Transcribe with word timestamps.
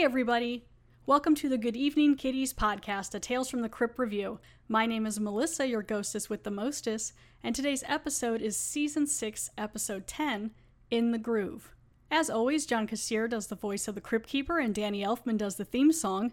Hey, 0.00 0.04
everybody! 0.04 0.64
Welcome 1.04 1.34
to 1.34 1.48
the 1.50 1.58
Good 1.58 1.76
Evening 1.76 2.16
Kiddies 2.16 2.54
podcast, 2.54 3.14
a 3.14 3.20
Tales 3.20 3.50
from 3.50 3.60
the 3.60 3.68
Crypt 3.68 3.98
review. 3.98 4.40
My 4.66 4.86
name 4.86 5.04
is 5.04 5.20
Melissa, 5.20 5.68
your 5.68 5.82
ghostess 5.82 6.30
with 6.30 6.42
the 6.42 6.50
mostest, 6.50 7.12
and 7.44 7.54
today's 7.54 7.84
episode 7.86 8.40
is 8.40 8.56
Season 8.56 9.06
6, 9.06 9.50
Episode 9.58 10.06
10 10.06 10.52
In 10.90 11.12
the 11.12 11.18
Groove. 11.18 11.74
As 12.10 12.30
always, 12.30 12.64
John 12.64 12.88
Kassir 12.88 13.28
does 13.28 13.48
the 13.48 13.56
voice 13.56 13.88
of 13.88 13.94
the 13.94 14.00
Crypt 14.00 14.26
Keeper, 14.26 14.58
and 14.58 14.74
Danny 14.74 15.04
Elfman 15.04 15.36
does 15.36 15.56
the 15.56 15.66
theme 15.66 15.92
song. 15.92 16.32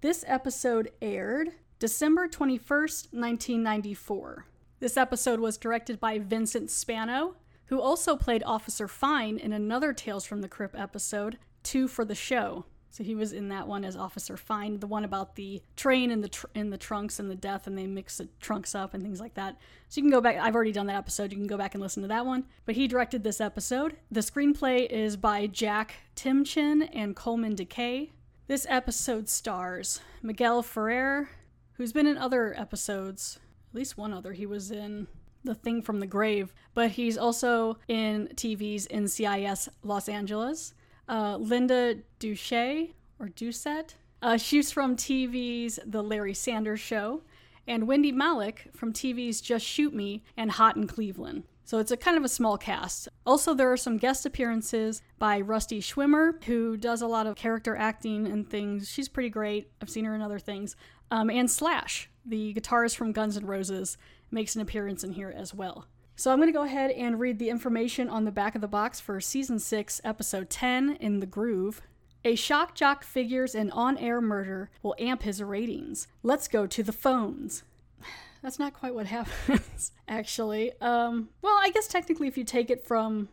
This 0.00 0.24
episode 0.28 0.92
aired 1.02 1.50
December 1.80 2.28
21st, 2.28 3.12
1994. 3.12 4.46
This 4.78 4.96
episode 4.96 5.40
was 5.40 5.58
directed 5.58 5.98
by 5.98 6.20
Vincent 6.20 6.70
Spano, 6.70 7.34
who 7.66 7.80
also 7.80 8.14
played 8.14 8.44
Officer 8.46 8.86
Fine 8.86 9.38
in 9.38 9.52
another 9.52 9.92
Tales 9.92 10.24
from 10.24 10.40
the 10.40 10.48
Crypt 10.48 10.76
episode, 10.76 11.36
Two 11.64 11.88
for 11.88 12.04
the 12.04 12.14
Show. 12.14 12.64
So 12.90 13.04
he 13.04 13.14
was 13.14 13.32
in 13.32 13.48
that 13.48 13.68
one 13.68 13.84
as 13.84 13.96
Officer 13.96 14.36
Fine, 14.36 14.80
the 14.80 14.86
one 14.86 15.04
about 15.04 15.36
the 15.36 15.62
train 15.76 16.10
and 16.10 16.24
the 16.24 16.28
tr- 16.28 16.46
in 16.54 16.70
the 16.70 16.78
trunks 16.78 17.18
and 17.18 17.30
the 17.30 17.34
death, 17.34 17.66
and 17.66 17.76
they 17.76 17.86
mix 17.86 18.18
the 18.18 18.28
trunks 18.40 18.74
up 18.74 18.94
and 18.94 19.02
things 19.02 19.20
like 19.20 19.34
that. 19.34 19.56
So 19.88 19.98
you 19.98 20.02
can 20.02 20.10
go 20.10 20.20
back. 20.20 20.36
I've 20.36 20.54
already 20.54 20.72
done 20.72 20.86
that 20.86 20.96
episode. 20.96 21.30
You 21.30 21.38
can 21.38 21.46
go 21.46 21.58
back 21.58 21.74
and 21.74 21.82
listen 21.82 22.02
to 22.02 22.08
that 22.08 22.26
one. 22.26 22.44
But 22.64 22.76
he 22.76 22.88
directed 22.88 23.22
this 23.22 23.40
episode. 23.40 23.96
The 24.10 24.20
screenplay 24.20 24.86
is 24.90 25.16
by 25.16 25.46
Jack 25.46 25.96
Temchin 26.16 26.88
and 26.92 27.14
Colman 27.14 27.56
deKay. 27.56 28.10
This 28.46 28.66
episode 28.70 29.28
stars 29.28 30.00
Miguel 30.22 30.62
Ferrer, 30.62 31.28
who's 31.74 31.92
been 31.92 32.06
in 32.06 32.16
other 32.16 32.58
episodes, 32.58 33.38
at 33.70 33.76
least 33.76 33.98
one 33.98 34.14
other. 34.14 34.32
He 34.32 34.46
was 34.46 34.70
in 34.70 35.06
The 35.44 35.54
Thing 35.54 35.82
from 35.82 36.00
the 36.00 36.06
Grave, 36.06 36.54
but 36.72 36.92
he's 36.92 37.18
also 37.18 37.78
in 37.86 38.30
TV's 38.34 38.88
NCIS 38.88 39.68
Los 39.82 40.08
Angeles 40.08 40.72
uh, 41.08 41.36
Linda 41.36 41.96
Duche 42.20 42.90
or 43.18 43.28
Doucett. 43.28 43.94
Uh, 44.20 44.36
she's 44.36 44.70
from 44.70 44.96
TV's 44.96 45.78
The 45.86 46.02
Larry 46.02 46.34
Sanders 46.34 46.80
Show, 46.80 47.22
and 47.66 47.86
Wendy 47.86 48.12
Malick 48.12 48.74
from 48.74 48.92
TV's 48.92 49.40
Just 49.40 49.64
Shoot 49.64 49.94
Me 49.94 50.24
and 50.36 50.52
Hot 50.52 50.76
in 50.76 50.86
Cleveland. 50.86 51.44
So 51.64 51.78
it's 51.78 51.90
a 51.90 51.98
kind 51.98 52.16
of 52.16 52.24
a 52.24 52.28
small 52.28 52.56
cast. 52.56 53.08
Also, 53.26 53.52
there 53.52 53.70
are 53.70 53.76
some 53.76 53.98
guest 53.98 54.24
appearances 54.24 55.02
by 55.18 55.38
Rusty 55.38 55.80
Schwimmer, 55.80 56.42
who 56.44 56.78
does 56.78 57.02
a 57.02 57.06
lot 57.06 57.26
of 57.26 57.36
character 57.36 57.76
acting 57.76 58.26
and 58.26 58.48
things. 58.48 58.90
She's 58.90 59.08
pretty 59.08 59.28
great. 59.28 59.70
I've 59.82 59.90
seen 59.90 60.06
her 60.06 60.14
in 60.14 60.22
other 60.22 60.38
things. 60.38 60.76
Um, 61.10 61.28
and 61.28 61.50
Slash, 61.50 62.08
the 62.24 62.54
guitarist 62.54 62.96
from 62.96 63.12
Guns 63.12 63.36
N' 63.36 63.44
Roses, 63.44 63.98
makes 64.30 64.56
an 64.56 64.62
appearance 64.62 65.04
in 65.04 65.12
here 65.12 65.32
as 65.36 65.52
well. 65.52 65.86
So 66.18 66.32
I'm 66.32 66.38
going 66.38 66.48
to 66.48 66.52
go 66.52 66.64
ahead 66.64 66.90
and 66.90 67.20
read 67.20 67.38
the 67.38 67.48
information 67.48 68.08
on 68.08 68.24
the 68.24 68.32
back 68.32 68.56
of 68.56 68.60
the 68.60 68.66
box 68.66 68.98
for 68.98 69.20
season 69.20 69.60
6, 69.60 70.00
episode 70.02 70.50
10 70.50 70.96
in 70.96 71.20
the 71.20 71.26
groove. 71.26 71.80
A 72.24 72.34
shock 72.34 72.74
jock 72.74 73.04
figures 73.04 73.54
an 73.54 73.70
on 73.70 73.96
air 73.96 74.20
murder 74.20 74.68
will 74.82 74.96
amp 74.98 75.22
his 75.22 75.40
ratings. 75.40 76.08
Let's 76.24 76.48
go 76.48 76.66
to 76.66 76.82
the 76.82 76.90
phones. 76.90 77.62
That's 78.42 78.58
not 78.58 78.74
quite 78.74 78.96
what 78.96 79.06
happens, 79.16 79.92
actually. 80.08 80.72
Um, 80.80 81.28
well, 81.40 81.56
I 81.62 81.70
guess 81.70 81.86
technically, 81.86 82.26
if 82.26 82.36
you 82.36 82.42
take 82.42 82.68
it 82.68 82.84
from. 82.84 83.28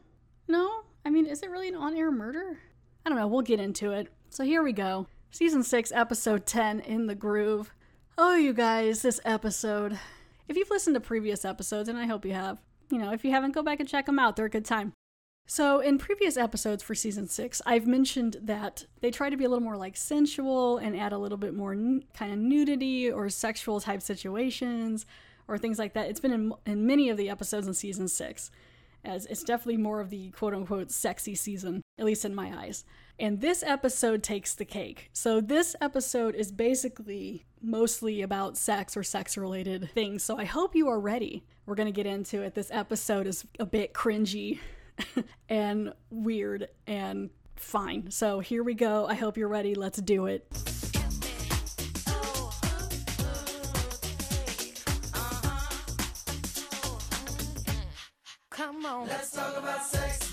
No? 0.47 0.81
I 1.03 1.09
mean, 1.09 1.25
is 1.25 1.41
it 1.41 1.49
really 1.49 1.69
an 1.69 1.75
on 1.75 1.97
air 1.97 2.11
murder? 2.11 2.59
I 3.03 3.09
don't 3.09 3.17
know. 3.17 3.25
We'll 3.25 3.41
get 3.41 3.59
into 3.59 3.93
it. 3.93 4.09
So 4.29 4.43
here 4.43 4.61
we 4.61 4.73
go. 4.73 5.07
Season 5.31 5.63
6, 5.63 5.91
episode 5.91 6.45
10 6.45 6.81
in 6.81 7.07
the 7.07 7.15
groove. 7.15 7.73
Oh, 8.15 8.35
you 8.35 8.53
guys, 8.53 9.01
this 9.01 9.19
episode. 9.25 9.97
If 10.47 10.55
you've 10.55 10.69
listened 10.69 10.93
to 10.93 10.99
previous 10.99 11.43
episodes, 11.43 11.89
and 11.89 11.97
I 11.97 12.05
hope 12.05 12.23
you 12.23 12.33
have, 12.33 12.59
you 12.89 12.97
know, 12.97 13.11
if 13.11 13.23
you 13.23 13.31
haven't, 13.31 13.51
go 13.51 13.63
back 13.63 13.79
and 13.79 13.89
check 13.89 14.05
them 14.05 14.19
out. 14.19 14.35
They're 14.35 14.45
a 14.45 14.49
good 14.49 14.65
time. 14.65 14.93
So, 15.47 15.79
in 15.79 15.99
previous 15.99 16.37
episodes 16.37 16.81
for 16.81 16.95
season 16.95 17.27
six, 17.27 17.61
I've 17.67 17.85
mentioned 17.85 18.37
that 18.41 18.85
they 19.01 19.11
try 19.11 19.29
to 19.29 19.37
be 19.37 19.45
a 19.45 19.49
little 19.49 19.63
more 19.63 19.77
like 19.77 19.95
sensual 19.95 20.77
and 20.77 20.97
add 20.97 21.13
a 21.13 21.19
little 21.19 21.37
bit 21.37 21.53
more 21.53 21.73
n- 21.73 22.03
kind 22.15 22.33
of 22.33 22.39
nudity 22.39 23.11
or 23.11 23.29
sexual 23.29 23.79
type 23.79 24.01
situations 24.01 25.05
or 25.47 25.59
things 25.59 25.77
like 25.77 25.93
that. 25.93 26.09
It's 26.09 26.19
been 26.19 26.33
in, 26.33 26.53
in 26.65 26.87
many 26.87 27.09
of 27.09 27.17
the 27.17 27.29
episodes 27.29 27.67
in 27.67 27.75
season 27.75 28.07
six, 28.07 28.49
as 29.03 29.27
it's 29.27 29.43
definitely 29.43 29.77
more 29.77 30.01
of 30.01 30.09
the 30.09 30.31
quote 30.31 30.55
unquote 30.55 30.89
sexy 30.89 31.35
season, 31.35 31.83
at 31.99 32.05
least 32.05 32.25
in 32.25 32.33
my 32.33 32.51
eyes. 32.57 32.83
And 33.19 33.39
this 33.39 33.61
episode 33.61 34.23
takes 34.23 34.55
the 34.55 34.65
cake. 34.65 35.11
So, 35.13 35.41
this 35.41 35.75
episode 35.79 36.33
is 36.33 36.51
basically 36.51 37.45
mostly 37.65 38.21
about 38.21 38.57
sex 38.57 38.95
or 38.95 39.03
sex 39.03 39.37
related 39.37 39.89
things. 39.91 40.23
So, 40.23 40.37
I 40.37 40.45
hope 40.45 40.75
you 40.75 40.87
are 40.87 40.99
ready. 40.99 41.43
We're 41.65 41.75
going 41.75 41.87
to 41.87 41.91
get 41.91 42.05
into 42.05 42.41
it. 42.41 42.53
This 42.53 42.69
episode 42.71 43.27
is 43.27 43.45
a 43.59 43.65
bit 43.65 43.93
cringy 43.93 44.59
and 45.49 45.93
weird 46.09 46.67
and 46.87 47.29
fine. 47.55 48.11
So, 48.11 48.39
here 48.39 48.63
we 48.63 48.73
go. 48.73 49.07
I 49.07 49.15
hope 49.15 49.37
you're 49.37 49.47
ready. 49.47 49.75
Let's 49.75 49.99
do 49.99 50.27
it. 50.27 50.47
Come 58.55 58.85
on. 58.85 59.07
Let's 59.07 59.31
talk 59.31 59.57
about 59.57 59.85
sex, 59.85 60.24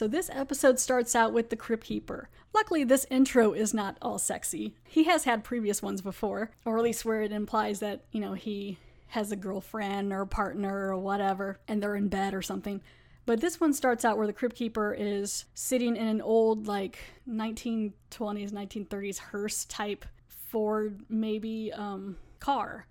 So, 0.00 0.08
this 0.08 0.30
episode 0.32 0.78
starts 0.78 1.14
out 1.14 1.34
with 1.34 1.50
the 1.50 1.56
Crypt 1.56 1.84
Keeper. 1.84 2.30
Luckily, 2.54 2.84
this 2.84 3.04
intro 3.10 3.52
is 3.52 3.74
not 3.74 3.98
all 4.00 4.18
sexy. 4.18 4.74
He 4.82 5.04
has 5.04 5.24
had 5.24 5.44
previous 5.44 5.82
ones 5.82 6.00
before, 6.00 6.52
or 6.64 6.78
at 6.78 6.84
least 6.84 7.04
where 7.04 7.20
it 7.20 7.32
implies 7.32 7.80
that, 7.80 8.06
you 8.10 8.18
know, 8.18 8.32
he 8.32 8.78
has 9.08 9.30
a 9.30 9.36
girlfriend 9.36 10.10
or 10.10 10.22
a 10.22 10.26
partner 10.26 10.88
or 10.88 10.96
whatever, 10.96 11.58
and 11.68 11.82
they're 11.82 11.96
in 11.96 12.08
bed 12.08 12.32
or 12.32 12.40
something. 12.40 12.80
But 13.26 13.42
this 13.42 13.60
one 13.60 13.74
starts 13.74 14.02
out 14.02 14.16
where 14.16 14.26
the 14.26 14.32
Crypt 14.32 14.56
Keeper 14.56 14.96
is 14.98 15.44
sitting 15.52 15.96
in 15.96 16.06
an 16.06 16.22
old, 16.22 16.66
like, 16.66 16.98
1920s, 17.28 18.52
1930s 18.52 19.18
hearse 19.18 19.66
type 19.66 20.06
Ford, 20.28 21.02
maybe, 21.10 21.74
um, 21.74 22.16
car 22.38 22.86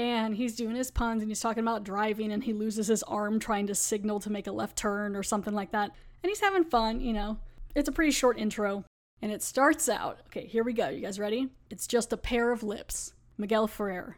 and 0.00 0.34
he's 0.34 0.56
doing 0.56 0.74
his 0.74 0.90
puns 0.90 1.20
and 1.20 1.30
he's 1.30 1.40
talking 1.40 1.62
about 1.62 1.84
driving 1.84 2.32
and 2.32 2.42
he 2.42 2.54
loses 2.54 2.86
his 2.86 3.02
arm 3.02 3.38
trying 3.38 3.66
to 3.66 3.74
signal 3.74 4.18
to 4.18 4.30
make 4.30 4.46
a 4.46 4.52
left 4.52 4.74
turn 4.74 5.14
or 5.14 5.22
something 5.22 5.52
like 5.52 5.72
that. 5.72 5.90
And 6.22 6.30
he's 6.30 6.40
having 6.40 6.64
fun, 6.64 7.00
you 7.00 7.12
know. 7.12 7.38
It's 7.74 7.88
a 7.88 7.92
pretty 7.92 8.10
short 8.10 8.38
intro 8.38 8.84
and 9.22 9.32
it 9.32 9.42
starts 9.42 9.88
out. 9.88 10.18
Okay, 10.26 10.46
here 10.46 10.64
we 10.64 10.72
go. 10.72 10.88
You 10.88 11.00
guys 11.00 11.18
ready? 11.18 11.48
It's 11.70 11.86
just 11.86 12.12
a 12.12 12.16
pair 12.16 12.52
of 12.52 12.62
lips. 12.62 13.12
Miguel 13.38 13.66
Ferrer. 13.66 14.16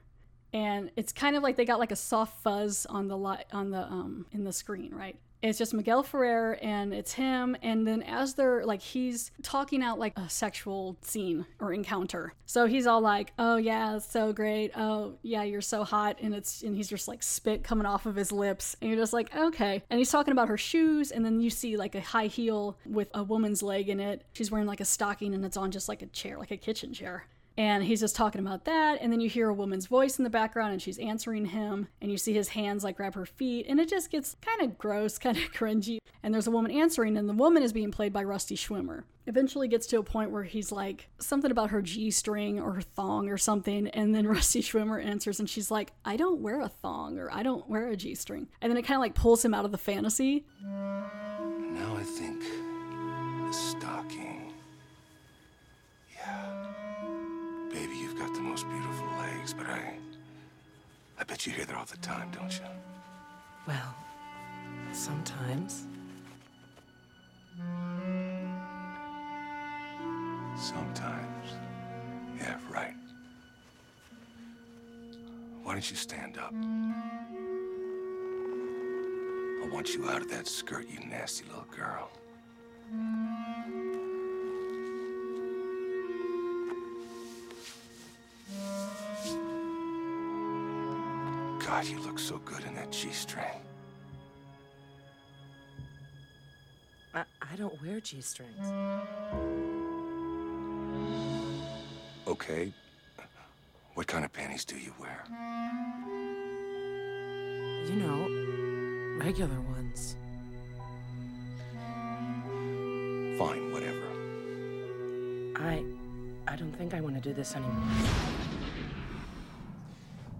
And 0.52 0.90
it's 0.96 1.12
kind 1.12 1.36
of 1.36 1.42
like 1.42 1.56
they 1.56 1.64
got 1.64 1.78
like 1.78 1.92
a 1.92 1.96
soft 1.96 2.42
fuzz 2.42 2.86
on 2.86 3.08
the 3.08 3.16
light 3.16 3.46
on 3.52 3.70
the 3.70 3.82
um 3.82 4.26
in 4.32 4.44
the 4.44 4.52
screen, 4.52 4.94
right? 4.94 5.16
It's 5.42 5.58
just 5.58 5.74
Miguel 5.74 6.02
Ferrer 6.02 6.58
and 6.62 6.94
it's 6.94 7.12
him. 7.12 7.56
And 7.62 7.86
then 7.86 8.02
as 8.02 8.34
they're 8.34 8.64
like, 8.64 8.80
he's 8.80 9.30
talking 9.42 9.82
out 9.82 9.98
like 9.98 10.16
a 10.16 10.28
sexual 10.28 10.96
scene 11.02 11.46
or 11.60 11.72
encounter. 11.72 12.32
So 12.46 12.66
he's 12.66 12.86
all 12.86 13.00
like, 13.00 13.32
oh 13.38 13.56
yeah, 13.56 13.98
so 13.98 14.32
great. 14.32 14.70
Oh 14.76 15.14
yeah, 15.22 15.42
you're 15.42 15.60
so 15.60 15.84
hot. 15.84 16.18
And 16.22 16.34
it's, 16.34 16.62
and 16.62 16.76
he's 16.76 16.88
just 16.88 17.08
like 17.08 17.22
spit 17.22 17.64
coming 17.64 17.86
off 17.86 18.06
of 18.06 18.14
his 18.14 18.30
lips. 18.30 18.76
And 18.80 18.90
you're 18.90 19.00
just 19.00 19.12
like, 19.12 19.34
okay. 19.34 19.82
And 19.90 19.98
he's 19.98 20.10
talking 20.10 20.32
about 20.32 20.48
her 20.48 20.58
shoes. 20.58 21.10
And 21.10 21.24
then 21.24 21.40
you 21.40 21.50
see 21.50 21.76
like 21.76 21.94
a 21.94 22.00
high 22.00 22.26
heel 22.26 22.78
with 22.86 23.08
a 23.14 23.22
woman's 23.22 23.62
leg 23.62 23.88
in 23.88 23.98
it. 24.00 24.24
She's 24.34 24.50
wearing 24.50 24.66
like 24.66 24.80
a 24.80 24.84
stocking 24.84 25.34
and 25.34 25.44
it's 25.44 25.56
on 25.56 25.70
just 25.70 25.88
like 25.88 26.02
a 26.02 26.06
chair, 26.06 26.38
like 26.38 26.50
a 26.52 26.56
kitchen 26.56 26.92
chair. 26.92 27.26
And 27.56 27.84
he's 27.84 28.00
just 28.00 28.16
talking 28.16 28.40
about 28.40 28.64
that. 28.64 28.98
And 29.00 29.12
then 29.12 29.20
you 29.20 29.28
hear 29.28 29.48
a 29.48 29.54
woman's 29.54 29.86
voice 29.86 30.18
in 30.18 30.24
the 30.24 30.30
background 30.30 30.72
and 30.72 30.80
she's 30.80 30.98
answering 30.98 31.46
him. 31.46 31.88
And 32.00 32.10
you 32.10 32.16
see 32.16 32.32
his 32.32 32.48
hands 32.48 32.84
like 32.84 32.96
grab 32.96 33.14
her 33.14 33.26
feet. 33.26 33.66
And 33.68 33.78
it 33.78 33.88
just 33.88 34.10
gets 34.10 34.36
kind 34.40 34.62
of 34.62 34.78
gross, 34.78 35.18
kind 35.18 35.36
of 35.36 35.52
cringy. 35.52 35.98
And 36.22 36.32
there's 36.32 36.46
a 36.46 36.52
woman 36.52 36.70
answering, 36.70 37.16
and 37.16 37.28
the 37.28 37.34
woman 37.34 37.64
is 37.64 37.72
being 37.72 37.90
played 37.90 38.12
by 38.12 38.22
Rusty 38.22 38.54
Schwimmer. 38.54 39.02
Eventually 39.26 39.66
gets 39.66 39.88
to 39.88 39.98
a 39.98 40.04
point 40.04 40.30
where 40.30 40.44
he's 40.44 40.70
like 40.70 41.08
something 41.18 41.50
about 41.50 41.70
her 41.70 41.82
G 41.82 42.10
string 42.12 42.60
or 42.60 42.74
her 42.74 42.80
thong 42.80 43.28
or 43.28 43.36
something. 43.36 43.88
And 43.88 44.14
then 44.14 44.26
Rusty 44.28 44.62
Schwimmer 44.62 45.04
answers 45.04 45.40
and 45.40 45.50
she's 45.50 45.70
like, 45.70 45.92
I 46.04 46.16
don't 46.16 46.40
wear 46.40 46.60
a 46.60 46.68
thong 46.68 47.18
or 47.18 47.30
I 47.32 47.42
don't 47.42 47.68
wear 47.68 47.88
a 47.88 47.96
G 47.96 48.14
string. 48.14 48.48
And 48.60 48.70
then 48.70 48.76
it 48.76 48.82
kind 48.82 48.96
of 48.96 49.00
like 49.00 49.14
pulls 49.14 49.44
him 49.44 49.52
out 49.52 49.64
of 49.64 49.72
the 49.72 49.78
fantasy. 49.78 50.44
Now 50.62 51.96
I 51.96 52.02
think 52.02 52.40
the 52.42 53.52
stocking. 53.52 54.52
Yeah. 56.14 56.72
Baby, 57.72 57.96
you've 57.96 58.18
got 58.18 58.34
the 58.34 58.40
most 58.40 58.68
beautiful 58.68 59.06
legs, 59.18 59.54
but 59.54 59.66
I. 59.66 59.94
I 61.18 61.24
bet 61.24 61.46
you 61.46 61.52
hear 61.52 61.64
that 61.64 61.74
all 61.74 61.86
the 61.86 61.96
time, 61.98 62.30
don't 62.30 62.52
you? 62.52 62.66
Well, 63.66 63.94
sometimes. 64.92 65.86
Sometimes. 70.56 71.46
Yeah, 72.38 72.58
right. 72.70 72.94
Why 75.62 75.72
don't 75.72 75.90
you 75.90 75.96
stand 75.96 76.36
up? 76.38 76.52
I 79.62 79.68
want 79.72 79.94
you 79.94 80.08
out 80.10 80.20
of 80.20 80.30
that 80.30 80.46
skirt, 80.46 80.88
you 80.90 80.98
nasty 81.08 81.46
little 81.46 81.66
girl. 81.74 82.10
God, 91.82 91.90
you 91.90 91.98
look 91.98 92.18
so 92.20 92.38
good 92.44 92.62
in 92.64 92.76
that 92.76 92.92
G-string. 92.92 93.60
I, 97.12 97.24
I 97.40 97.56
don't 97.56 97.74
wear 97.82 97.98
G 97.98 98.20
strings. 98.20 98.72
Okay. 102.28 102.72
What 103.94 104.06
kind 104.06 104.24
of 104.24 104.32
panties 104.32 104.64
do 104.64 104.78
you 104.78 104.94
wear? 105.00 105.24
You 107.88 107.96
know, 107.96 109.18
regular 109.18 109.60
ones. 109.60 110.14
Fine, 113.38 113.72
whatever. 113.72 114.06
I. 115.56 115.84
I 116.46 116.56
don't 116.56 116.72
think 116.76 116.94
I 116.94 117.00
want 117.00 117.16
to 117.16 117.20
do 117.20 117.34
this 117.34 117.56
anymore. 117.56 117.88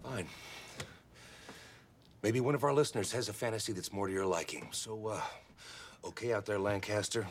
Fine. 0.04 0.26
Maybe 2.22 2.38
one 2.38 2.54
of 2.54 2.62
our 2.62 2.72
listeners 2.72 3.10
has 3.12 3.28
a 3.28 3.32
fantasy 3.32 3.72
that's 3.72 3.92
more 3.92 4.06
to 4.06 4.12
your 4.12 4.26
liking. 4.26 4.68
So, 4.70 5.08
uh, 5.08 5.20
okay 6.04 6.32
out 6.32 6.46
there, 6.46 6.58
Lancaster. 6.58 7.26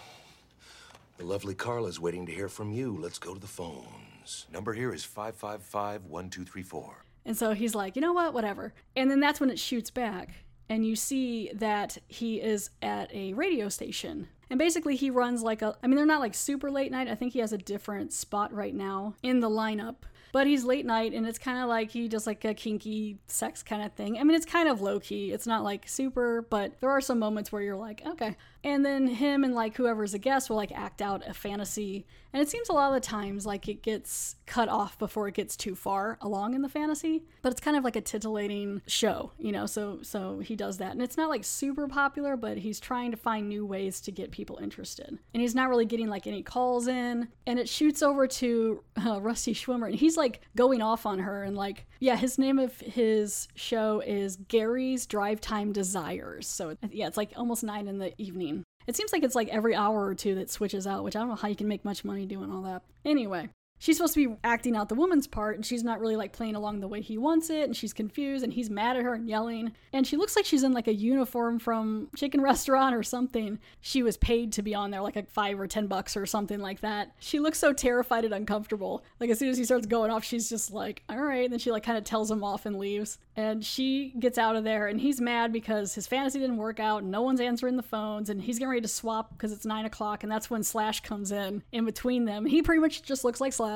The 1.18 1.24
lovely 1.24 1.56
Carla's 1.56 1.98
waiting 1.98 2.26
to 2.26 2.32
hear 2.34 2.50
from 2.50 2.74
you. 2.74 2.98
Let's 3.00 3.18
go 3.18 3.34
to 3.34 3.40
the 3.40 3.48
phones. 3.48 4.48
Number 4.52 4.74
here 4.74 4.94
is 4.94 5.06
555 5.06 6.06
1234. 6.06 7.06
And 7.24 7.38
so 7.38 7.54
he's 7.54 7.74
like, 7.74 7.96
you 7.96 8.02
know 8.02 8.12
what, 8.12 8.34
whatever. 8.34 8.74
And 8.96 9.10
then 9.10 9.22
that's 9.22 9.40
when 9.40 9.50
it 9.50 9.60
shoots 9.60 9.90
back. 9.90 10.30
And 10.68 10.86
you 10.86 10.98
see 10.98 11.52
that 11.54 11.98
he 12.08 12.42
is 12.42 12.70
at 12.82 13.14
a 13.14 13.34
radio 13.34 13.70
station. 13.70 14.28
And 14.50 14.58
basically, 14.58 14.98
he 14.98 15.10
runs 15.10 15.42
like 15.42 15.62
a. 15.62 15.78
I 15.82 15.88
mean, 15.88 15.96
they're 15.96 16.06
not 16.06 16.20
like 16.20 16.34
super 16.34 16.70
late 16.70 16.92
night. 16.92 17.08
I 17.08 17.16
think 17.16 17.32
he 17.32 17.40
has 17.40 17.54
a 17.54 17.58
different 17.58 18.12
spot 18.12 18.54
right 18.54 18.76
now 18.76 19.16
in 19.24 19.40
the 19.40 19.50
lineup. 19.50 19.96
But 20.32 20.48
he's 20.48 20.64
late 20.64 20.86
night, 20.86 21.14
and 21.14 21.28
it's 21.28 21.38
kind 21.38 21.60
of 21.60 21.68
like 21.68 21.92
he 21.92 22.08
does 22.08 22.26
like 22.26 22.46
a 22.46 22.54
kinky 22.54 23.18
sex 23.28 23.64
kind 23.64 23.82
of 23.84 23.94
thing. 23.94 24.18
I 24.18 24.24
mean, 24.24 24.36
it's 24.36 24.46
kind 24.46 24.70
of 24.70 24.82
low 24.82 25.00
key. 25.00 25.32
It's 25.32 25.46
not 25.46 25.64
like 25.64 25.88
super, 25.90 26.46
but 26.50 26.80
there 26.80 26.90
are 26.90 27.02
some 27.02 27.20
moments 27.20 27.52
where 27.52 27.62
you're 27.62 27.76
like, 27.76 28.02
okay. 28.06 28.36
And 28.64 28.86
then 28.86 29.08
him 29.08 29.44
and 29.44 29.54
like 29.54 29.76
whoever's 29.76 30.14
a 30.14 30.20
guest 30.20 30.50
will 30.50 30.58
like 30.58 30.72
act 30.72 31.02
out 31.02 31.28
a 31.28 31.34
fantasy. 31.34 32.06
And 32.34 32.42
it 32.42 32.50
seems 32.50 32.70
a 32.70 32.74
lot 32.74 32.90
of 32.90 32.94
the 32.94 33.06
times 33.06 33.46
like 33.46 33.68
it 33.68 33.82
gets 33.82 34.38
cut 34.46 34.70
off 34.70 34.98
before 34.98 35.28
it 35.28 35.34
gets 35.34 35.58
too 35.58 35.76
far 35.76 36.18
along 36.22 36.54
in 36.54 36.62
the 36.62 36.70
fantasy. 36.70 37.24
But 37.42 37.52
it's 37.52 37.62
kind 37.62 37.76
of 37.76 37.84
like 37.84 37.96
a 37.96 38.02
titillating 38.02 38.82
show, 38.88 39.32
you 39.38 39.52
know. 39.52 39.66
So 39.66 40.00
so 40.02 40.40
he 40.40 40.56
does 40.56 40.78
that, 40.78 40.92
and 40.92 41.02
it's 41.02 41.18
not 41.18 41.30
like 41.30 41.44
super 41.44 41.88
popular, 41.88 42.38
but 42.38 42.58
he's 42.58 42.80
trying 42.80 43.12
to 43.12 43.18
find 43.18 43.50
new 43.50 43.66
ways 43.66 44.00
to 44.02 44.12
get 44.12 44.32
people 44.32 44.60
interested. 44.62 45.18
And 45.34 45.42
he's 45.42 45.56
not 45.56 45.70
really 45.70 45.86
getting 45.86 46.08
like 46.08 46.28
any 46.28 46.44
calls 46.44 46.88
in. 46.88 47.28
And 47.46 47.60
it 47.60 47.68
shoots 47.68 48.02
over 48.02 48.28
to 48.28 48.84
uh, 49.06 49.20
Rusty 49.22 49.54
Schwimmer, 49.54 49.88
and 49.88 49.96
he's 49.96 50.16
like 50.16 50.42
going 50.56 50.82
off 50.82 51.06
on 51.06 51.20
her 51.20 51.44
and 51.44 51.58
like 51.58 51.86
yeah, 52.02 52.16
his 52.16 52.40
name 52.40 52.58
of 52.58 52.80
his 52.80 53.48
show 53.54 54.02
is 54.04 54.36
Gary's 54.48 55.06
Drive 55.06 55.40
Time 55.40 55.72
Desires. 55.72 56.48
So 56.48 56.76
yeah, 56.90 57.06
it's 57.06 57.16
like 57.16 57.32
almost 57.38 57.64
nine 57.64 57.88
in 57.88 58.00
the 58.00 58.20
evening. 58.20 58.51
It 58.92 58.98
seems 58.98 59.14
like 59.14 59.24
it's 59.24 59.36
like 59.36 59.48
every 59.48 59.74
hour 59.74 60.06
or 60.06 60.14
two 60.14 60.36
that 60.36 60.50
switches 60.50 60.86
out, 60.86 61.06
which 61.06 61.16
I 61.16 61.20
don't 61.20 61.30
know 61.30 61.36
how 61.36 61.48
you 61.48 61.56
can 61.56 61.70
make 61.70 61.86
much 61.86 62.04
money 62.04 62.26
doing 62.26 62.52
all 62.52 62.64
that. 62.64 62.82
Anyway, 63.06 63.48
she's 63.82 63.98
supposed 63.98 64.14
to 64.14 64.28
be 64.28 64.36
acting 64.44 64.78
out 64.78 64.90
the 64.90 64.96
woman's 64.96 65.26
part 65.26 65.56
and 65.56 65.66
she's 65.66 65.84
not 65.84 66.00
really 66.00 66.16
like 66.16 66.32
playing 66.32 66.56
along 66.56 66.80
the 66.80 66.88
way 66.88 67.02
he 67.02 67.18
wants 67.18 67.50
it 67.50 67.64
and 67.64 67.76
she's 67.76 67.94
confused 67.94 68.44
and 68.44 68.54
he's 68.54 68.70
mad 68.70 68.96
at 68.96 69.02
her 69.02 69.16
and 69.16 69.28
yelling. 69.28 69.72
And 69.92 70.06
she 70.06 70.18
looks 70.18 70.36
like 70.36 70.46
she's 70.46 70.62
in 70.62 70.72
like 70.72 70.88
a 70.88 70.94
uniform 70.94 71.58
from 71.58 72.08
chicken 72.16 72.42
restaurant 72.52 72.96
or 72.96 73.02
something. 73.02 73.58
She 73.82 74.04
was 74.04 74.18
paid 74.18 74.52
to 74.54 74.62
be 74.62 74.76
on 74.76 74.92
there 74.92 75.02
like 75.02 75.16
a 75.16 75.24
five 75.24 75.60
or 75.60 75.66
ten 75.66 75.88
bucks 75.88 76.16
or 76.16 76.28
something 76.28 76.60
like 76.60 76.82
that. 76.82 77.12
She 77.20 77.40
looks 77.40 77.58
so 77.58 77.74
terrified 77.74 78.24
and 78.24 78.36
uncomfortable. 78.36 79.04
Like 79.20 79.32
as 79.32 79.40
soon 79.40 79.50
as 79.50 79.58
he 79.58 79.66
starts 79.66 79.88
going 79.88 80.12
off 80.12 80.24
she's 80.24 80.48
just 80.48 80.72
like 80.72 81.02
all 81.10 81.18
right 81.18 81.46
and 81.46 81.52
then 81.52 81.60
she 81.60 81.72
like 81.72 81.84
kind 81.84 81.98
of 81.98 82.04
tells 82.04 82.30
him 82.30 82.44
off 82.44 82.68
and 82.68 82.78
leaves. 82.78 83.18
And 83.36 83.66
she 83.66 84.14
gets 84.20 84.38
out 84.38 84.56
of 84.56 84.64
there 84.64 84.88
and 84.88 85.02
he's 85.02 85.20
mad 85.20 85.52
because 85.52 85.96
his 85.96 86.06
fantasy 86.06 86.38
didn't 86.38 86.58
work 86.58 86.80
out 86.80 87.02
and 87.02 87.12
no 87.12 87.24
one's 87.24 87.42
answering 87.42 87.78
the 87.78 87.84
phones 87.84 88.30
and 88.30 88.44
he's 88.44 88.60
getting 88.60 88.70
ready 88.70 88.82
to 88.82 88.88
swap 88.88 89.32
because 89.32 89.52
it's 89.52 89.66
nine 89.66 89.86
o'clock 89.86 90.22
and 90.22 90.32
that's 90.32 90.52
when 90.52 90.62
slash 90.62 91.00
comes 91.00 91.32
in 91.32 91.64
in 91.72 91.84
between 91.84 92.26
them. 92.26 92.46
He 92.46 92.62
pretty 92.62 92.80
much 92.80 93.02
just 93.02 93.24
looks 93.24 93.42
like 93.42 93.54
slash 93.54 93.71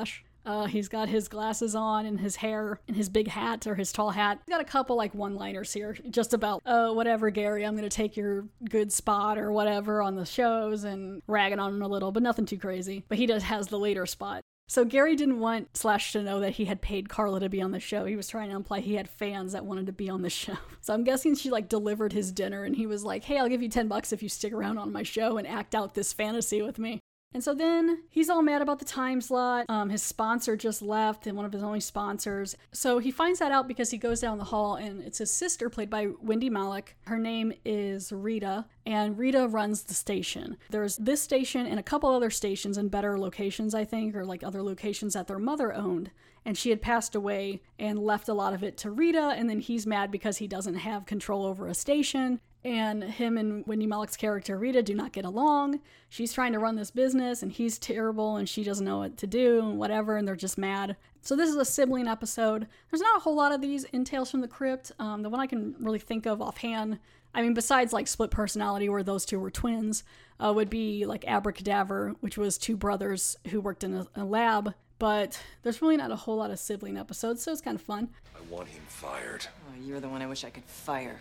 uh, 0.46 0.66
he's 0.66 0.88
got 0.88 1.08
his 1.08 1.26
glasses 1.26 1.74
on 1.74 2.06
and 2.06 2.20
his 2.20 2.36
hair 2.36 2.80
and 2.86 2.96
his 2.96 3.08
big 3.08 3.28
hat 3.28 3.66
or 3.66 3.74
his 3.74 3.92
tall 3.92 4.10
hat. 4.10 4.38
He's 4.46 4.52
got 4.52 4.60
a 4.60 4.64
couple 4.64 4.96
like 4.96 5.12
one 5.12 5.34
liners 5.34 5.72
here, 5.72 5.96
just 6.08 6.32
about, 6.32 6.62
uh, 6.64 6.92
whatever, 6.92 7.30
Gary, 7.30 7.66
I'm 7.66 7.76
going 7.76 7.88
to 7.88 7.94
take 7.94 8.16
your 8.16 8.46
good 8.70 8.92
spot 8.92 9.38
or 9.38 9.50
whatever 9.50 10.00
on 10.00 10.14
the 10.14 10.24
shows 10.24 10.84
and 10.84 11.20
ragging 11.26 11.58
on 11.58 11.74
him 11.74 11.82
a 11.82 11.88
little, 11.88 12.12
but 12.12 12.22
nothing 12.22 12.46
too 12.46 12.58
crazy. 12.58 13.04
But 13.08 13.18
he 13.18 13.26
does 13.26 13.42
has 13.42 13.66
the 13.66 13.78
later 13.78 14.06
spot. 14.06 14.42
So 14.68 14.84
Gary 14.84 15.14
didn't 15.14 15.38
want 15.38 15.76
Slash 15.76 16.12
to 16.12 16.22
know 16.22 16.40
that 16.40 16.54
he 16.54 16.64
had 16.64 16.80
paid 16.80 17.08
Carla 17.08 17.38
to 17.40 17.48
be 17.48 17.62
on 17.62 17.70
the 17.70 17.78
show. 17.78 18.04
He 18.04 18.16
was 18.16 18.28
trying 18.28 18.50
to 18.50 18.56
imply 18.56 18.80
he 18.80 18.96
had 18.96 19.08
fans 19.08 19.52
that 19.52 19.64
wanted 19.64 19.86
to 19.86 19.92
be 19.92 20.08
on 20.08 20.22
the 20.22 20.30
show. 20.30 20.56
So 20.80 20.94
I'm 20.94 21.04
guessing 21.04 21.34
she 21.34 21.50
like 21.50 21.68
delivered 21.68 22.12
his 22.12 22.32
dinner 22.32 22.64
and 22.64 22.74
he 22.74 22.86
was 22.86 23.04
like, 23.04 23.24
"Hey, 23.24 23.38
I'll 23.38 23.48
give 23.48 23.62
you 23.62 23.68
10 23.68 23.86
bucks 23.86 24.12
if 24.12 24.22
you 24.22 24.28
stick 24.28 24.52
around 24.52 24.78
on 24.78 24.92
my 24.92 25.04
show 25.04 25.38
and 25.38 25.46
act 25.46 25.74
out 25.74 25.94
this 25.94 26.12
fantasy 26.12 26.62
with 26.62 26.78
me." 26.80 27.00
And 27.36 27.44
so 27.44 27.52
then 27.52 28.02
he's 28.08 28.30
all 28.30 28.40
mad 28.40 28.62
about 28.62 28.78
the 28.78 28.86
time 28.86 29.20
slot. 29.20 29.66
Um, 29.68 29.90
his 29.90 30.02
sponsor 30.02 30.56
just 30.56 30.80
left, 30.80 31.26
and 31.26 31.36
one 31.36 31.44
of 31.44 31.52
his 31.52 31.62
only 31.62 31.80
sponsors. 31.80 32.56
So 32.72 32.98
he 32.98 33.10
finds 33.10 33.40
that 33.40 33.52
out 33.52 33.68
because 33.68 33.90
he 33.90 33.98
goes 33.98 34.20
down 34.20 34.38
the 34.38 34.44
hall, 34.44 34.76
and 34.76 35.02
it's 35.02 35.18
his 35.18 35.30
sister, 35.30 35.68
played 35.68 35.90
by 35.90 36.08
Wendy 36.22 36.48
Malick. 36.48 36.94
Her 37.04 37.18
name 37.18 37.52
is 37.62 38.10
Rita, 38.10 38.64
and 38.86 39.18
Rita 39.18 39.48
runs 39.48 39.82
the 39.82 39.92
station. 39.92 40.56
There's 40.70 40.96
this 40.96 41.20
station 41.20 41.66
and 41.66 41.78
a 41.78 41.82
couple 41.82 42.08
other 42.08 42.30
stations 42.30 42.78
in 42.78 42.88
better 42.88 43.18
locations, 43.18 43.74
I 43.74 43.84
think, 43.84 44.16
or 44.16 44.24
like 44.24 44.42
other 44.42 44.62
locations 44.62 45.12
that 45.12 45.26
their 45.26 45.38
mother 45.38 45.74
owned. 45.74 46.12
And 46.46 46.56
she 46.56 46.70
had 46.70 46.80
passed 46.80 47.14
away 47.14 47.60
and 47.78 47.98
left 47.98 48.30
a 48.30 48.34
lot 48.34 48.54
of 48.54 48.64
it 48.64 48.78
to 48.78 48.90
Rita, 48.90 49.34
and 49.36 49.50
then 49.50 49.60
he's 49.60 49.86
mad 49.86 50.10
because 50.10 50.38
he 50.38 50.48
doesn't 50.48 50.76
have 50.76 51.04
control 51.04 51.44
over 51.44 51.66
a 51.66 51.74
station 51.74 52.40
and 52.66 53.04
him 53.04 53.38
and 53.38 53.64
Wendy 53.64 53.86
Malick's 53.86 54.16
character 54.16 54.58
Rita 54.58 54.82
do 54.82 54.92
not 54.92 55.12
get 55.12 55.24
along. 55.24 55.78
She's 56.08 56.32
trying 56.32 56.52
to 56.52 56.58
run 56.58 56.74
this 56.74 56.90
business 56.90 57.40
and 57.44 57.52
he's 57.52 57.78
terrible 57.78 58.36
and 58.36 58.48
she 58.48 58.64
doesn't 58.64 58.84
know 58.84 58.98
what 58.98 59.16
to 59.18 59.26
do 59.28 59.60
and 59.60 59.78
whatever, 59.78 60.16
and 60.16 60.26
they're 60.26 60.34
just 60.34 60.58
mad. 60.58 60.96
So 61.22 61.36
this 61.36 61.48
is 61.48 61.54
a 61.54 61.64
sibling 61.64 62.08
episode. 62.08 62.66
There's 62.90 63.00
not 63.00 63.18
a 63.18 63.20
whole 63.20 63.36
lot 63.36 63.52
of 63.52 63.60
these 63.60 63.84
in 63.84 64.04
Tales 64.04 64.32
from 64.32 64.40
the 64.40 64.48
Crypt. 64.48 64.90
Um, 64.98 65.22
the 65.22 65.30
one 65.30 65.38
I 65.38 65.46
can 65.46 65.76
really 65.78 66.00
think 66.00 66.26
of 66.26 66.42
offhand, 66.42 66.98
I 67.32 67.40
mean, 67.40 67.54
besides 67.54 67.92
like 67.92 68.08
Split 68.08 68.32
Personality, 68.32 68.88
where 68.88 69.04
those 69.04 69.24
two 69.24 69.38
were 69.38 69.50
twins, 69.50 70.02
uh, 70.40 70.52
would 70.52 70.68
be 70.68 71.06
like 71.06 71.22
Abracadaver, 71.22 72.16
which 72.18 72.36
was 72.36 72.58
two 72.58 72.76
brothers 72.76 73.36
who 73.50 73.60
worked 73.60 73.84
in 73.84 73.94
a, 73.94 74.06
a 74.16 74.24
lab. 74.24 74.74
But 74.98 75.40
there's 75.62 75.82
really 75.82 75.96
not 75.96 76.10
a 76.10 76.16
whole 76.16 76.36
lot 76.36 76.50
of 76.50 76.58
sibling 76.58 76.96
episodes, 76.96 77.44
so 77.44 77.52
it's 77.52 77.60
kind 77.60 77.76
of 77.76 77.82
fun. 77.82 78.08
I 78.34 78.40
want 78.52 78.66
him 78.66 78.82
fired. 78.88 79.46
Oh, 79.68 79.84
you're 79.84 80.00
the 80.00 80.08
one 80.08 80.22
I 80.22 80.26
wish 80.26 80.42
I 80.42 80.50
could 80.50 80.64
fire. 80.64 81.20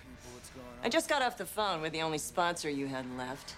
I 0.83 0.89
just 0.89 1.09
got 1.09 1.21
off 1.21 1.38
the 1.38 1.45
phone 1.45 1.81
with 1.81 1.93
the 1.93 2.01
only 2.01 2.17
sponsor 2.17 2.69
you 2.69 2.88
had 2.88 3.05
left. 3.17 3.55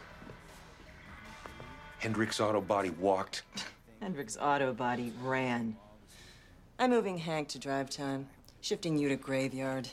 Hendricks 2.00 2.40
Auto 2.40 2.62
Body 2.62 2.92
walked. 2.92 3.44
Hendricks 4.02 4.38
Auto 4.40 4.74
Body 4.74 5.12
ran. 5.22 5.76
I'm 6.80 6.92
moving 6.92 7.18
Hank 7.18 7.48
to 7.50 7.60
drive 7.60 7.90
time, 7.90 8.28
shifting 8.62 8.98
you 8.98 9.10
to 9.10 9.16
graveyard. 9.16 9.90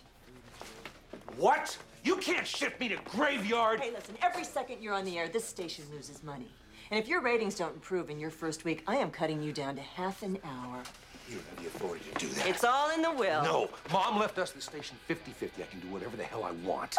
What? 1.36 1.76
You 2.04 2.16
can't 2.16 2.46
shift 2.46 2.78
me 2.78 2.88
to 2.90 2.96
graveyard! 3.06 3.80
Hey, 3.80 3.90
listen, 3.90 4.14
every 4.22 4.44
second 4.44 4.82
you're 4.82 4.92
on 4.92 5.06
the 5.06 5.18
air, 5.18 5.26
this 5.26 5.46
station 5.46 5.84
loses 5.90 6.22
money. 6.22 6.50
And 6.90 7.00
if 7.00 7.08
your 7.08 7.22
ratings 7.22 7.54
don't 7.54 7.74
improve 7.74 8.10
in 8.10 8.20
your 8.20 8.30
first 8.30 8.64
week, 8.64 8.84
I 8.86 8.96
am 8.96 9.10
cutting 9.10 9.42
you 9.42 9.52
down 9.52 9.74
to 9.76 9.82
half 9.82 10.22
an 10.22 10.38
hour. 10.44 10.82
You 11.28 11.36
don't 11.36 11.46
have 11.46 11.62
the 11.62 11.66
authority 11.66 12.04
to 12.14 12.26
do 12.26 12.28
that. 12.34 12.48
It's 12.48 12.64
all 12.64 12.90
in 12.90 13.02
the 13.02 13.12
will. 13.12 13.42
No, 13.42 13.70
Mom 13.92 14.18
left 14.18 14.38
us 14.38 14.52
the 14.52 14.60
station 14.60 14.96
50-50. 15.08 15.62
I 15.62 15.66
can 15.70 15.80
do 15.80 15.88
whatever 15.88 16.16
the 16.16 16.24
hell 16.24 16.44
I 16.44 16.52
want. 16.66 16.96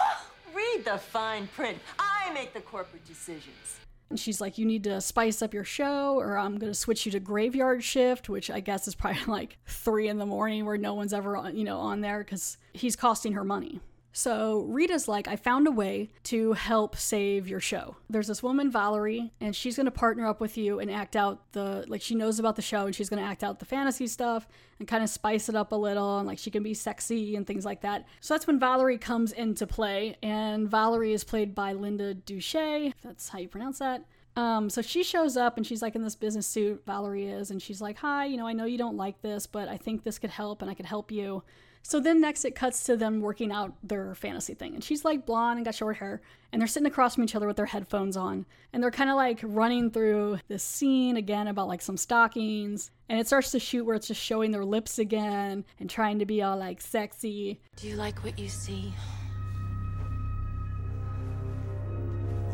Read 0.53 0.85
the 0.85 0.97
fine 0.97 1.47
print. 1.47 1.77
I 1.99 2.31
make 2.33 2.53
the 2.53 2.61
corporate 2.61 3.05
decisions. 3.05 3.79
And 4.09 4.19
she's 4.19 4.39
like, 4.39 4.57
You 4.57 4.65
need 4.65 4.83
to 4.83 5.01
spice 5.01 5.41
up 5.41 5.53
your 5.53 5.63
show, 5.63 6.19
or 6.19 6.37
I'm 6.37 6.57
going 6.57 6.71
to 6.71 6.77
switch 6.77 7.05
you 7.05 7.11
to 7.13 7.19
graveyard 7.19 7.83
shift, 7.83 8.29
which 8.29 8.49
I 8.51 8.59
guess 8.59 8.87
is 8.87 8.95
probably 8.95 9.23
like 9.27 9.57
three 9.67 10.07
in 10.07 10.17
the 10.17 10.25
morning 10.25 10.65
where 10.65 10.77
no 10.77 10.93
one's 10.93 11.13
ever, 11.13 11.35
on, 11.35 11.55
you 11.57 11.63
know, 11.63 11.79
on 11.79 12.01
there 12.01 12.19
because 12.19 12.57
he's 12.73 12.95
costing 12.95 13.33
her 13.33 13.43
money. 13.43 13.81
So 14.17 14.61
Rita's 14.69 15.09
like, 15.09 15.27
I 15.27 15.35
found 15.35 15.67
a 15.67 15.71
way 15.71 16.09
to 16.23 16.53
help 16.53 16.95
save 16.95 17.49
your 17.49 17.59
show. 17.59 17.97
There's 18.09 18.27
this 18.27 18.41
woman, 18.41 18.71
Valerie, 18.71 19.33
and 19.41 19.53
she's 19.53 19.75
going 19.75 19.87
to 19.87 19.91
partner 19.91 20.25
up 20.25 20.39
with 20.39 20.57
you 20.57 20.79
and 20.79 20.89
act 20.89 21.17
out 21.17 21.51
the, 21.51 21.83
like, 21.89 22.01
she 22.01 22.15
knows 22.15 22.39
about 22.39 22.55
the 22.55 22.61
show 22.61 22.85
and 22.85 22.95
she's 22.95 23.09
going 23.09 23.21
to 23.21 23.27
act 23.27 23.43
out 23.43 23.59
the 23.59 23.65
fantasy 23.65 24.07
stuff 24.07 24.47
and 24.79 24.87
kind 24.87 25.03
of 25.03 25.09
spice 25.09 25.49
it 25.49 25.55
up 25.55 25.73
a 25.73 25.75
little. 25.75 26.19
And, 26.19 26.25
like, 26.25 26.39
she 26.39 26.49
can 26.49 26.63
be 26.63 26.73
sexy 26.73 27.35
and 27.35 27.45
things 27.45 27.65
like 27.65 27.81
that. 27.81 28.07
So 28.21 28.33
that's 28.33 28.47
when 28.47 28.57
Valerie 28.57 28.97
comes 28.97 29.33
into 29.33 29.67
play. 29.67 30.15
And 30.23 30.71
Valerie 30.71 31.11
is 31.11 31.25
played 31.25 31.53
by 31.53 31.73
Linda 31.73 32.15
Duche, 32.15 32.93
that's 33.03 33.27
how 33.27 33.39
you 33.39 33.49
pronounce 33.49 33.79
that. 33.79 34.05
Um, 34.37 34.69
so 34.69 34.81
she 34.81 35.03
shows 35.03 35.35
up 35.35 35.57
and 35.57 35.67
she's 35.67 35.81
like 35.81 35.95
in 35.95 36.03
this 36.03 36.15
business 36.15 36.47
suit, 36.47 36.83
Valerie 36.85 37.27
is, 37.27 37.51
and 37.51 37.61
she's 37.61 37.81
like, 37.81 37.97
Hi, 37.97 38.25
you 38.25 38.37
know, 38.37 38.47
I 38.47 38.53
know 38.53 38.65
you 38.65 38.77
don't 38.77 38.95
like 38.95 39.21
this, 39.21 39.45
but 39.45 39.67
I 39.67 39.75
think 39.75 40.03
this 40.03 40.19
could 40.19 40.29
help 40.29 40.61
and 40.61 40.71
I 40.71 40.73
could 40.73 40.85
help 40.85 41.11
you. 41.11 41.43
So 41.87 41.99
then 41.99 42.19
next 42.19 42.45
it 42.45 42.55
cuts 42.55 42.83
to 42.85 42.97
them 42.97 43.21
working 43.21 43.51
out 43.51 43.75
their 43.83 44.15
fantasy 44.15 44.55
thing. 44.55 44.73
And 44.73 44.83
she's 44.83 45.05
like 45.05 45.27
blonde 45.27 45.59
and 45.59 45.65
got 45.65 45.75
short 45.75 45.97
hair. 45.97 46.19
And 46.51 46.59
they're 46.59 46.67
sitting 46.67 46.87
across 46.87 47.13
from 47.13 47.25
each 47.25 47.35
other 47.35 47.45
with 47.45 47.57
their 47.57 47.67
headphones 47.67 48.17
on. 48.17 48.47
And 48.73 48.81
they're 48.81 48.89
kind 48.89 49.11
of 49.11 49.15
like 49.15 49.39
running 49.43 49.91
through 49.91 50.39
this 50.47 50.63
scene 50.63 51.15
again 51.15 51.47
about 51.47 51.67
like 51.67 51.83
some 51.83 51.95
stockings. 51.95 52.89
And 53.07 53.19
it 53.19 53.27
starts 53.27 53.51
to 53.51 53.59
shoot 53.59 53.85
where 53.85 53.95
it's 53.95 54.07
just 54.07 54.19
showing 54.19 54.49
their 54.49 54.65
lips 54.65 54.97
again 54.97 55.63
and 55.79 55.87
trying 55.87 56.17
to 56.17 56.25
be 56.25 56.41
all 56.41 56.57
like 56.57 56.81
sexy. 56.81 57.61
Do 57.75 57.87
you 57.87 57.97
like 57.97 58.23
what 58.23 58.39
you 58.39 58.49
see? 58.49 58.91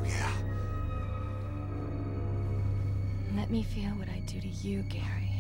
Yeah. 0.04 0.32
Let 3.38 3.50
me 3.50 3.64
feel 3.64 3.92
what 3.92 4.10
I 4.10 4.20
do 4.26 4.42
to 4.42 4.48
you, 4.50 4.82
Gary. 4.90 5.32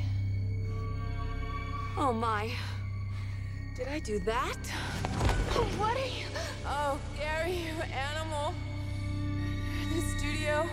Oh 1.97 2.13
my. 2.13 2.53
Did 3.75 3.87
I 3.87 3.99
do 3.99 4.19
that? 4.19 4.57
What 5.77 5.97
are 5.97 6.05
you? 6.05 6.25
Oh, 6.65 6.99
Gary, 7.17 7.53
you 7.53 7.73
animal. 8.11 8.53
In 9.81 9.95
the 9.95 10.01
studio. 10.19 10.67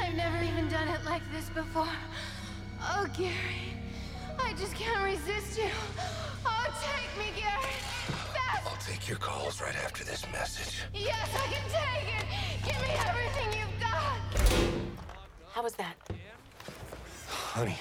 I've 0.00 0.14
never 0.14 0.42
even 0.44 0.68
done 0.68 0.88
it 0.88 1.04
like 1.04 1.22
this 1.32 1.48
before. 1.48 1.88
Oh, 2.80 3.06
Gary. 3.16 3.74
I 4.38 4.52
just 4.54 4.74
can't 4.74 5.02
resist 5.04 5.58
you. 5.58 5.68
Oh, 6.46 6.66
take 6.82 7.18
me, 7.18 7.40
Gary. 7.40 7.72
Fast. 8.32 8.66
I'll 8.66 8.94
take 8.94 9.08
your 9.08 9.18
calls 9.18 9.60
right 9.60 9.76
after 9.76 10.04
this 10.04 10.24
message. 10.30 10.82
Yes, 10.94 11.28
I 11.34 11.46
can 11.52 11.64
take 11.68 12.14
it. 12.20 12.26
Give 12.64 12.80
me 12.80 12.94
everything 13.06 13.60
you've 13.60 13.80
got. 13.80 14.18
How 15.52 15.62
was 15.62 15.74
that? 15.74 15.96
Honey, 17.28 17.78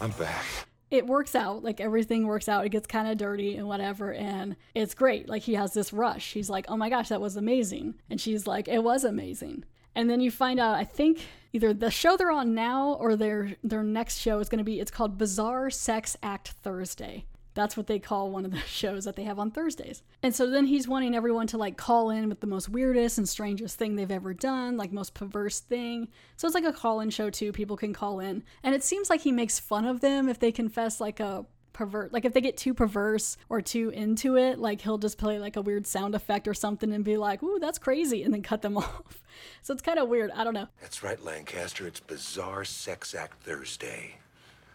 I'm 0.00 0.10
back. 0.12 0.44
It 0.90 1.06
works 1.06 1.34
out 1.34 1.64
like 1.64 1.80
everything 1.80 2.26
works 2.26 2.48
out 2.48 2.64
it 2.64 2.68
gets 2.70 2.86
kind 2.86 3.08
of 3.08 3.18
dirty 3.18 3.56
and 3.56 3.66
whatever 3.66 4.12
and 4.12 4.56
it's 4.74 4.94
great. 4.94 5.28
Like 5.28 5.42
he 5.42 5.54
has 5.54 5.72
this 5.72 5.92
rush. 5.92 6.32
He's 6.32 6.50
like 6.50 6.66
oh 6.68 6.76
my 6.76 6.88
gosh 6.88 7.08
that 7.08 7.20
was 7.20 7.36
amazing. 7.36 7.94
And 8.10 8.20
she's 8.20 8.46
like 8.46 8.68
it 8.68 8.82
was 8.82 9.04
amazing. 9.04 9.64
And 9.94 10.10
then 10.10 10.20
you 10.20 10.30
find 10.30 10.58
out 10.58 10.74
i 10.74 10.84
think 10.84 11.20
either 11.52 11.72
the 11.72 11.90
show 11.90 12.16
they're 12.16 12.30
on 12.30 12.54
now 12.54 12.94
or 12.94 13.16
their 13.16 13.56
their 13.62 13.82
next 13.82 14.18
show 14.18 14.38
is 14.40 14.48
going 14.48 14.58
to 14.58 14.64
be 14.64 14.80
it's 14.80 14.90
called 14.90 15.16
bizarre 15.16 15.70
sex 15.70 16.16
act 16.22 16.48
thursday 16.48 17.24
that's 17.54 17.76
what 17.76 17.86
they 17.86 17.98
call 17.98 18.30
one 18.30 18.44
of 18.44 18.50
the 18.50 18.58
shows 18.66 19.04
that 19.04 19.16
they 19.16 19.24
have 19.24 19.38
on 19.38 19.50
Thursdays. 19.50 20.02
And 20.22 20.34
so 20.34 20.50
then 20.50 20.66
he's 20.66 20.88
wanting 20.88 21.14
everyone 21.14 21.46
to 21.48 21.58
like 21.58 21.76
call 21.76 22.10
in 22.10 22.28
with 22.28 22.40
the 22.40 22.46
most 22.46 22.68
weirdest 22.68 23.18
and 23.18 23.28
strangest 23.28 23.78
thing 23.78 23.96
they've 23.96 24.10
ever 24.10 24.34
done, 24.34 24.76
like 24.76 24.92
most 24.92 25.14
perverse 25.14 25.60
thing. 25.60 26.08
So 26.36 26.46
it's 26.46 26.54
like 26.54 26.64
a 26.64 26.72
call 26.72 27.00
in 27.00 27.10
show 27.10 27.30
too. 27.30 27.52
People 27.52 27.76
can 27.76 27.92
call 27.92 28.20
in. 28.20 28.42
And 28.62 28.74
it 28.74 28.82
seems 28.84 29.08
like 29.08 29.20
he 29.20 29.32
makes 29.32 29.58
fun 29.58 29.84
of 29.84 30.00
them 30.00 30.28
if 30.28 30.38
they 30.38 30.52
confess 30.52 31.00
like 31.00 31.20
a 31.20 31.46
pervert 31.72 32.12
like 32.12 32.24
if 32.24 32.32
they 32.32 32.40
get 32.40 32.56
too 32.56 32.72
perverse 32.72 33.36
or 33.48 33.60
too 33.60 33.88
into 33.88 34.36
it 34.36 34.60
like 34.60 34.80
he'll 34.80 34.96
just 34.96 35.18
play 35.18 35.40
like 35.40 35.56
a 35.56 35.60
weird 35.60 35.88
sound 35.88 36.14
effect 36.14 36.46
or 36.46 36.54
something 36.54 36.92
and 36.92 37.04
be 37.04 37.16
like 37.16 37.42
ooh 37.42 37.58
that's 37.58 37.80
crazy 37.80 38.22
and 38.22 38.32
then 38.32 38.42
cut 38.42 38.62
them 38.62 38.76
off 38.78 39.24
so 39.60 39.72
it's 39.72 39.82
kind 39.82 39.98
of 39.98 40.08
weird 40.08 40.30
i 40.36 40.44
don't 40.44 40.54
know 40.54 40.68
That's 40.80 41.02
right, 41.02 41.20
Lancaster. 41.22 41.84
It's 41.86 41.98
Bizarre 41.98 42.64
Sex 42.64 43.12
Act 43.12 43.42
Thursday. 43.42 44.18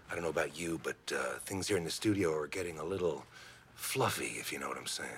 I 0.10 0.16
don't 0.16 0.24
know 0.24 0.30
about 0.30 0.60
you, 0.60 0.80
but 0.84 0.96
uh, 1.16 1.40
things 1.46 1.68
here 1.68 1.78
in 1.78 1.84
the 1.84 1.92
studio 1.92 2.36
are 2.36 2.48
getting 2.48 2.80
a 2.80 2.84
little 2.84 3.26
fluffy, 3.76 4.38
if 4.40 4.52
you 4.52 4.60
know 4.60 4.68
what 4.68 4.78
I'm 4.78 4.88
saying. 4.88 5.10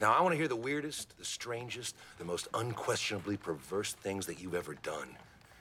Now, 0.00 0.12
I 0.12 0.20
want 0.20 0.32
to 0.32 0.36
hear 0.36 0.48
the 0.48 0.56
weirdest, 0.56 1.16
the 1.18 1.24
strangest, 1.24 1.96
the 2.18 2.24
most 2.24 2.48
unquestionably 2.54 3.36
perverse 3.36 3.92
things 3.92 4.26
that 4.26 4.40
you've 4.40 4.54
ever 4.54 4.74
done. 4.74 5.08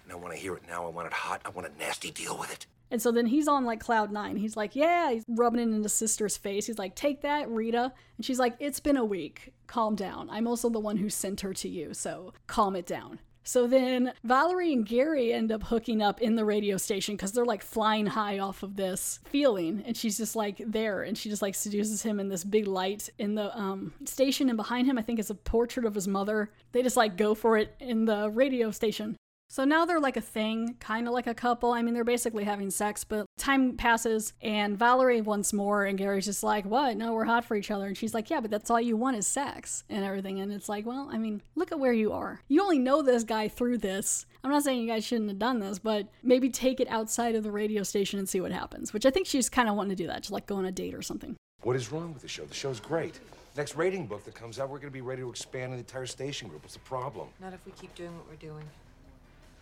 And 0.04 0.12
I 0.12 0.16
want 0.16 0.34
to 0.34 0.40
hear 0.40 0.56
it 0.56 0.64
now. 0.68 0.86
I 0.86 0.90
want 0.90 1.08
it 1.08 1.14
hot. 1.14 1.42
I 1.46 1.50
want 1.50 1.68
a 1.68 1.78
nasty 1.78 2.12
deal 2.12 2.38
with 2.38 2.52
it. 2.52 2.66
And 2.90 3.02
so 3.02 3.12
then 3.12 3.28
he's 3.28 3.48
on 3.48 3.64
like 3.64 3.80
cloud 3.80 4.12
nine. 4.12 4.36
He's 4.36 4.58
like, 4.58 4.76
yeah, 4.76 5.12
he's 5.12 5.24
rubbing 5.28 5.62
it 5.62 5.74
in 5.74 5.82
his 5.82 5.94
sister's 5.94 6.36
face. 6.36 6.66
He's 6.66 6.78
like, 6.78 6.94
take 6.94 7.22
that, 7.22 7.50
Rita. 7.50 7.94
And 8.18 8.26
she's 8.26 8.40
like, 8.40 8.56
it's 8.60 8.82
been 8.82 8.98
a 8.98 9.06
week. 9.06 9.54
Calm 9.68 9.96
down. 9.96 10.30
I'm 10.30 10.46
also 10.48 10.70
the 10.70 10.80
one 10.80 10.98
who 10.98 11.10
sent 11.10 11.42
her 11.42 11.54
to 11.54 11.70
you, 11.70 11.94
so 11.94 12.34
calm 12.48 12.76
it 12.76 12.86
down. 12.86 13.20
So 13.44 13.68
then 13.68 14.14
Valerie 14.24 14.74
and 14.74 14.86
Gary 14.86 15.34
end 15.34 15.52
up 15.52 15.64
hooking 15.64 16.02
up 16.02 16.22
in 16.22 16.36
the 16.36 16.46
radio 16.46 16.78
station 16.78 17.16
because 17.16 17.32
they're 17.32 17.46
like 17.46 17.64
flying 17.64 18.06
high 18.06 18.40
off 18.40 18.64
of 18.64 18.76
this 18.76 19.20
feeling. 19.26 19.84
And 19.86 19.98
she's 19.98 20.18
just 20.18 20.36
like 20.36 20.62
there 20.66 21.04
and 21.04 21.18
she 21.18 21.30
just 21.30 21.42
like 21.42 21.56
seduces 21.56 22.04
him 22.04 22.20
in 22.20 22.30
this 22.30 22.44
big 22.44 22.68
light 22.68 23.10
in 23.18 23.36
the 23.36 23.58
um, 23.58 23.94
station. 24.06 24.50
And 24.50 24.58
behind 24.58 24.88
him, 24.88 24.98
I 24.98 25.02
think 25.02 25.20
is 25.20 25.30
a 25.30 25.36
portrait 25.36 25.86
of 25.86 25.96
his 25.96 26.08
mother. 26.08 26.52
They 26.72 26.84
just 26.84 26.98
like 26.98 27.18
go 27.18 27.34
for 27.34 27.58
it 27.58 27.76
in 27.80 28.06
the 28.06 28.30
radio 28.30 28.72
station. 28.72 29.16
So 29.52 29.66
now 29.66 29.84
they're 29.84 30.00
like 30.00 30.16
a 30.16 30.22
thing, 30.22 30.78
kind 30.80 31.10
of 31.10 31.14
like 31.14 31.28
a 31.28 31.34
couple. 31.34 31.74
I 31.74 31.82
mean, 31.82 31.94
they're 31.94 32.06
basically 32.06 32.46
having 32.46 32.72
sex, 32.72 33.04
but 33.04 33.26
time 33.38 33.76
passes 33.76 34.32
and 34.42 34.80
Valerie 34.80 35.20
wants 35.20 35.52
more, 35.52 35.84
and 35.84 35.98
Gary's 35.98 36.24
just 36.24 36.42
like, 36.42 36.64
What? 36.64 36.96
No, 36.96 37.12
we're 37.12 37.26
hot 37.26 37.44
for 37.44 37.58
each 37.58 37.70
other. 37.70 37.86
And 37.86 37.98
she's 37.98 38.14
like, 38.14 38.30
Yeah, 38.30 38.40
but 38.40 38.50
that's 38.50 38.70
all 38.70 38.80
you 38.80 38.96
want 38.96 39.18
is 39.18 39.28
sex 39.28 39.84
and 39.90 40.06
everything. 40.06 40.40
And 40.40 40.54
it's 40.54 40.70
like, 40.70 40.86
Well, 40.86 41.10
I 41.12 41.18
mean, 41.18 41.42
look 41.56 41.74
at 41.74 41.82
where 41.82 41.92
you 41.92 42.14
are. 42.14 42.40
You 42.48 42.62
only 42.62 42.80
know 42.80 43.02
this 43.02 43.26
guy 43.26 43.50
through 43.50 43.80
this. 43.80 44.26
I'm 44.42 44.52
not 44.52 44.64
saying 44.64 44.80
you 44.80 44.88
guys 44.88 45.04
shouldn't 45.04 45.28
have 45.28 45.40
done 45.40 45.60
this, 45.60 45.80
but 45.80 46.08
maybe 46.24 46.50
take 46.50 46.80
it 46.80 46.88
outside 46.90 47.36
of 47.36 47.44
the 47.44 47.52
radio 47.52 47.84
station 47.84 48.20
and 48.20 48.30
see 48.30 48.40
what 48.40 48.54
happens, 48.54 48.94
which 48.94 49.06
I 49.06 49.10
think 49.10 49.28
she's 49.28 49.50
kind 49.50 49.68
of 49.68 49.76
wanting 49.76 49.98
to 49.98 50.02
do 50.02 50.08
that, 50.08 50.24
to 50.24 50.34
like 50.34 50.46
go 50.46 50.56
on 50.56 50.66
a 50.66 50.72
date 50.72 50.96
or 50.96 51.02
something. 51.02 51.36
What 51.64 51.76
is 51.76 51.92
wrong 51.92 52.14
with 52.14 52.22
the 52.22 52.30
show? 52.30 52.46
The 52.46 52.54
show's 52.54 52.80
great. 52.80 53.20
Next 53.58 53.76
rating 53.76 54.08
book 54.08 54.24
that 54.24 54.34
comes 54.34 54.60
out, 54.60 54.70
we're 54.70 54.78
going 54.78 54.88
to 54.88 54.92
be 54.92 55.02
ready 55.02 55.24
to 55.24 55.30
expand 55.30 55.74
the 55.74 55.78
entire 55.78 56.06
station 56.06 56.48
group. 56.48 56.64
What's 56.64 56.76
the 56.76 56.80
problem? 56.80 57.28
Not 57.42 57.52
if 57.52 57.66
we 57.66 57.74
keep 57.74 57.94
doing 57.96 58.16
what 58.16 58.30
we're 58.30 58.36
doing. 58.38 58.64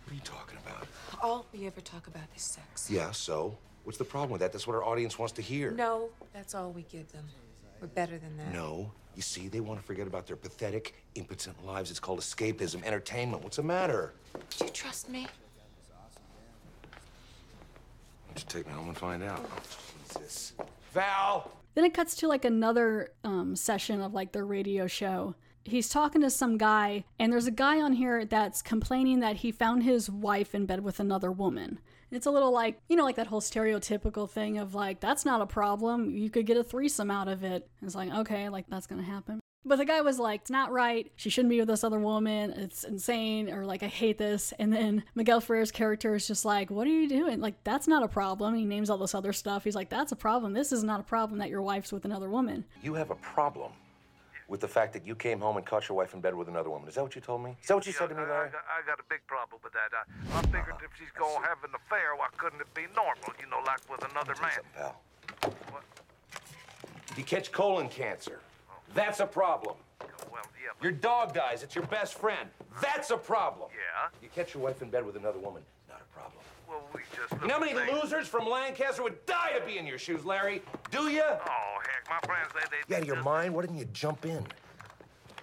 What 0.04 0.12
are 0.12 0.14
you 0.14 0.20
talking 0.24 0.58
about? 0.66 0.86
All 1.22 1.46
we 1.52 1.66
ever 1.66 1.80
talk 1.80 2.06
about 2.06 2.24
is 2.36 2.42
sex. 2.42 2.90
Yeah, 2.90 3.10
so? 3.10 3.56
What's 3.84 3.98
the 3.98 4.04
problem 4.04 4.30
with 4.30 4.40
that? 4.40 4.52
That's 4.52 4.66
what 4.66 4.76
our 4.76 4.84
audience 4.84 5.18
wants 5.18 5.32
to 5.34 5.42
hear. 5.42 5.70
No, 5.70 6.10
that's 6.32 6.54
all 6.54 6.70
we 6.70 6.82
give 6.82 7.10
them. 7.12 7.24
We're 7.80 7.86
better 7.88 8.18
than 8.18 8.36
that. 8.36 8.52
No. 8.52 8.92
You 9.16 9.22
see, 9.22 9.48
they 9.48 9.60
want 9.60 9.80
to 9.80 9.86
forget 9.86 10.06
about 10.06 10.26
their 10.26 10.36
pathetic, 10.36 10.94
impotent 11.14 11.64
lives. 11.64 11.90
It's 11.90 12.00
called 12.00 12.20
escapism, 12.20 12.84
entertainment. 12.84 13.42
What's 13.42 13.56
the 13.56 13.62
matter? 13.62 14.12
Do 14.58 14.66
you 14.66 14.70
trust 14.70 15.08
me? 15.08 15.26
Why 16.82 16.98
don't 18.28 18.38
you 18.38 18.44
take 18.48 18.66
me 18.66 18.72
home 18.72 18.88
and 18.88 18.96
find 18.96 19.22
out? 19.22 19.48
Jesus. 20.06 20.52
Val! 20.92 21.50
Then 21.74 21.84
it 21.84 21.94
cuts 21.94 22.14
to 22.16 22.28
like 22.28 22.44
another 22.44 23.12
um, 23.24 23.56
session 23.56 24.00
of 24.00 24.12
like 24.12 24.32
their 24.32 24.44
radio 24.44 24.86
show. 24.86 25.34
He's 25.64 25.88
talking 25.88 26.22
to 26.22 26.30
some 26.30 26.56
guy, 26.56 27.04
and 27.18 27.32
there's 27.32 27.46
a 27.46 27.52
guy 27.52 27.80
on 27.80 27.92
here 27.92 28.24
that's 28.24 28.62
complaining 28.62 29.20
that 29.20 29.36
he 29.36 29.52
found 29.52 29.82
his 29.82 30.08
wife 30.08 30.54
in 30.54 30.66
bed 30.66 30.82
with 30.82 30.98
another 31.00 31.30
woman. 31.30 31.78
It's 32.10 32.26
a 32.26 32.30
little 32.30 32.50
like, 32.50 32.80
you 32.88 32.96
know, 32.96 33.04
like 33.04 33.16
that 33.16 33.28
whole 33.28 33.42
stereotypical 33.42 34.28
thing 34.28 34.58
of 34.58 34.74
like, 34.74 35.00
that's 35.00 35.24
not 35.24 35.42
a 35.42 35.46
problem. 35.46 36.10
You 36.10 36.30
could 36.30 36.46
get 36.46 36.56
a 36.56 36.64
threesome 36.64 37.10
out 37.10 37.28
of 37.28 37.44
it. 37.44 37.68
It's 37.82 37.94
like, 37.94 38.10
okay, 38.10 38.48
like 38.48 38.66
that's 38.68 38.86
gonna 38.86 39.02
happen. 39.02 39.38
But 39.64 39.76
the 39.76 39.84
guy 39.84 40.00
was 40.00 40.18
like, 40.18 40.42
it's 40.42 40.50
not 40.50 40.72
right. 40.72 41.10
She 41.16 41.28
shouldn't 41.28 41.50
be 41.50 41.58
with 41.58 41.68
this 41.68 41.84
other 41.84 41.98
woman. 41.98 42.52
It's 42.52 42.84
insane. 42.84 43.52
Or 43.52 43.66
like, 43.66 43.82
I 43.82 43.88
hate 43.88 44.16
this. 44.16 44.54
And 44.58 44.72
then 44.72 45.02
Miguel 45.14 45.40
Ferrer's 45.40 45.70
character 45.70 46.14
is 46.14 46.26
just 46.26 46.46
like, 46.46 46.70
what 46.70 46.86
are 46.86 46.90
you 46.90 47.08
doing? 47.08 47.40
Like, 47.40 47.62
that's 47.62 47.86
not 47.86 48.02
a 48.02 48.08
problem. 48.08 48.54
He 48.54 48.64
names 48.64 48.88
all 48.88 48.96
this 48.96 49.14
other 49.14 49.34
stuff. 49.34 49.64
He's 49.64 49.74
like, 49.74 49.90
that's 49.90 50.12
a 50.12 50.16
problem. 50.16 50.54
This 50.54 50.72
is 50.72 50.82
not 50.82 51.00
a 51.00 51.02
problem 51.02 51.38
that 51.40 51.50
your 51.50 51.60
wife's 51.60 51.92
with 51.92 52.06
another 52.06 52.30
woman. 52.30 52.64
You 52.82 52.94
have 52.94 53.10
a 53.10 53.16
problem 53.16 53.72
with 54.48 54.60
the 54.60 54.68
fact 54.68 54.92
that 54.94 55.06
you 55.06 55.14
came 55.14 55.40
home 55.40 55.56
and 55.58 55.64
caught 55.64 55.88
your 55.88 55.96
wife 55.96 56.12
in 56.14 56.20
bed 56.20 56.34
with 56.34 56.48
another 56.48 56.70
woman. 56.70 56.88
Is 56.88 56.96
that 56.96 57.02
what 57.02 57.14
you 57.14 57.20
told 57.20 57.44
me? 57.44 57.54
Is 57.62 57.68
that 57.68 57.76
what 57.76 57.86
you 57.86 57.92
said 57.92 58.08
to 58.08 58.14
me, 58.14 58.22
I, 58.22 58.24
I, 58.24 58.28
Larry? 58.28 58.50
got, 58.50 58.64
I 58.66 58.86
got 58.86 58.98
a 58.98 59.04
big 59.08 59.24
problem 59.26 59.60
with 59.62 59.72
that. 59.74 59.92
I, 59.94 60.38
I 60.38 60.42
figured 60.42 60.74
if 60.82 60.90
she's 60.98 61.12
gonna 61.16 61.34
uh-huh. 61.34 61.46
have 61.48 61.62
an 61.62 61.70
affair, 61.76 62.16
why 62.16 62.26
couldn't 62.36 62.60
it 62.60 62.74
be 62.74 62.86
normal? 62.96 63.32
You 63.38 63.46
know, 63.48 63.60
like 63.64 63.78
with 63.88 64.10
another 64.10 64.34
man. 64.42 64.50
something, 64.50 64.72
pal. 64.74 65.00
What? 65.70 65.84
You 67.16 67.22
catch 67.22 67.52
colon 67.52 67.88
cancer, 67.88 68.40
that's 68.94 69.20
a 69.20 69.26
problem. 69.26 69.76
Well, 70.32 70.42
yeah, 70.62 70.70
but 70.78 70.82
Your 70.84 70.92
dog 70.92 71.34
dies, 71.34 71.62
it's 71.62 71.74
your 71.74 71.86
best 71.86 72.14
friend. 72.18 72.48
That's 72.80 73.10
a 73.10 73.16
problem. 73.16 73.68
Yeah? 73.72 74.08
You 74.22 74.28
catch 74.34 74.54
your 74.54 74.62
wife 74.62 74.82
in 74.82 74.90
bed 74.90 75.04
with 75.04 75.16
another 75.16 75.38
woman, 75.38 75.62
not 75.88 76.00
a 76.00 76.14
problem. 76.14 76.40
well, 76.68 76.82
we 76.94 77.00
just. 77.14 77.40
You 77.42 77.48
know 77.48 77.54
how 77.54 77.60
many 77.60 77.74
little 77.74 77.94
things- 77.94 78.04
losers 78.12 78.28
from 78.28 78.48
Lancaster 78.48 79.02
would 79.02 79.24
die 79.26 79.52
to 79.58 79.64
be 79.66 79.78
in 79.78 79.86
your 79.86 79.98
shoes, 79.98 80.24
Larry? 80.24 80.62
Do 80.90 81.08
you? 81.08 81.22
Oh 81.22 81.78
heck, 81.82 82.08
my 82.08 82.18
friends, 82.26 82.48
they 82.54 82.60
they. 82.70 82.76
You 82.88 82.96
out 82.96 83.02
of 83.02 83.06
your 83.06 83.16
just- 83.16 83.24
mind? 83.24 83.54
Why 83.54 83.62
didn't 83.62 83.78
you 83.78 83.86
jump 83.86 84.24
in? 84.24 84.46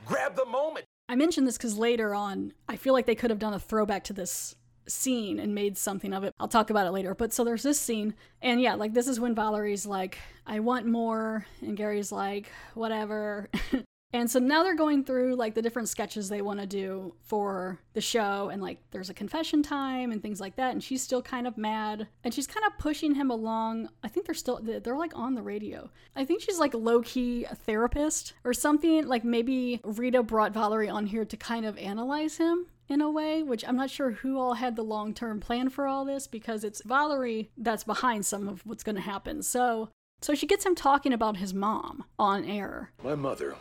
Grab 0.06 0.36
the 0.36 0.46
moment. 0.46 0.86
I 1.10 1.16
mentioned 1.16 1.48
this 1.48 1.58
because 1.58 1.78
later 1.78 2.14
on, 2.14 2.54
I 2.68 2.76
feel 2.76 2.94
like 2.94 3.06
they 3.06 3.16
could 3.16 3.30
have 3.30 3.40
done 3.40 3.54
a 3.54 3.60
throwback 3.60 4.04
to 4.06 4.14
this 4.14 4.56
scene 4.88 5.40
and 5.40 5.54
made 5.54 5.78
something 5.78 6.14
of 6.14 6.24
it. 6.24 6.34
I'll 6.40 6.48
talk 6.48 6.70
about 6.70 6.88
it 6.88 6.92
later. 6.92 7.16
But 7.16 7.34
so 7.34 7.44
there's 7.44 7.64
this 7.64 7.80
scene, 7.80 8.16
and 8.42 8.62
yeah, 8.62 8.76
like 8.76 8.94
this 8.94 9.08
is 9.08 9.20
when 9.20 9.36
Valerie's 9.36 9.86
like, 9.86 10.18
I 10.46 10.60
want 10.60 10.86
more, 10.86 11.46
and 11.62 11.76
Gary's 11.76 12.12
like, 12.12 12.52
whatever. 12.74 13.50
and 14.14 14.30
so 14.30 14.40
now 14.40 14.64
they're 14.64 14.76
going 14.76 15.04
through 15.04 15.36
like 15.36 15.54
the 15.54 15.62
different 15.62 15.90
sketches 15.90 16.30
they 16.30 16.42
want 16.42 16.60
to 16.60 16.66
do 16.66 17.14
for 17.24 17.80
the 17.94 18.02
show, 18.02 18.50
and 18.50 18.62
like 18.62 18.80
there's 18.92 19.10
a 19.10 19.14
confession 19.14 19.62
time 19.64 20.12
and 20.12 20.22
things 20.22 20.40
like 20.40 20.56
that. 20.56 20.72
And 20.72 20.84
she's 20.84 21.02
still 21.02 21.22
kind 21.22 21.46
of 21.46 21.58
mad, 21.58 22.08
and 22.24 22.34
she's 22.34 22.48
kind 22.48 22.66
of 22.66 22.78
pushing 22.78 23.16
him 23.16 23.30
along. 23.32 23.90
I 24.04 24.08
think 24.08 24.26
they're 24.26 24.36
still, 24.36 24.60
they're 24.62 24.98
like 24.98 25.16
on 25.16 25.36
the 25.36 25.42
radio. 25.42 25.90
I 26.16 26.26
think 26.26 26.42
she's 26.42 26.60
like 26.60 26.74
low 26.74 27.02
key 27.02 27.46
a 27.46 27.56
therapist 27.56 28.34
or 28.44 28.54
something. 28.54 29.08
Like 29.08 29.24
maybe 29.24 29.82
Rita 29.84 30.24
brought 30.24 30.54
Valerie 30.54 30.90
on 30.90 31.06
here 31.06 31.26
to 31.26 31.38
kind 31.38 31.66
of 31.66 31.78
analyze 31.78 32.38
him 32.38 32.68
in 32.88 33.02
a 33.02 33.12
way, 33.12 33.44
which 33.44 33.68
I'm 33.68 33.76
not 33.76 33.90
sure 33.90 34.12
who 34.12 34.40
all 34.40 34.54
had 34.54 34.78
the 34.78 34.84
long 34.84 35.14
term 35.14 35.42
plan 35.42 35.70
for 35.70 35.86
all 35.86 36.06
this 36.06 36.28
because 36.28 36.64
it's 36.64 36.82
Valerie 36.84 37.52
that's 37.58 37.84
behind 37.84 38.26
some 38.26 38.48
of 38.48 38.66
what's 38.66 38.84
going 38.84 38.96
to 38.96 39.02
happen. 39.02 39.44
So 39.44 39.90
So 40.22 40.34
she 40.34 40.48
gets 40.48 40.66
him 40.66 40.74
talking 40.74 41.12
about 41.14 41.38
his 41.38 41.54
mom 41.54 42.06
on 42.18 42.46
air. 42.46 42.92
My 43.04 43.16
mother 43.16 43.56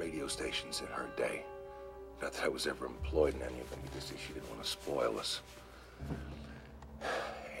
radio 0.00 0.26
stations 0.26 0.80
in 0.80 0.86
her 0.86 1.08
day. 1.14 1.44
Not 2.22 2.32
that 2.32 2.44
I 2.44 2.48
was 2.48 2.66
ever 2.66 2.86
employed 2.86 3.34
in 3.34 3.42
any 3.42 3.60
of 3.60 3.68
them, 3.70 3.80
because 3.84 4.08
she 4.08 4.32
didn't 4.32 4.48
want 4.48 4.62
to 4.62 4.68
spoil 4.68 5.18
us. 5.18 5.42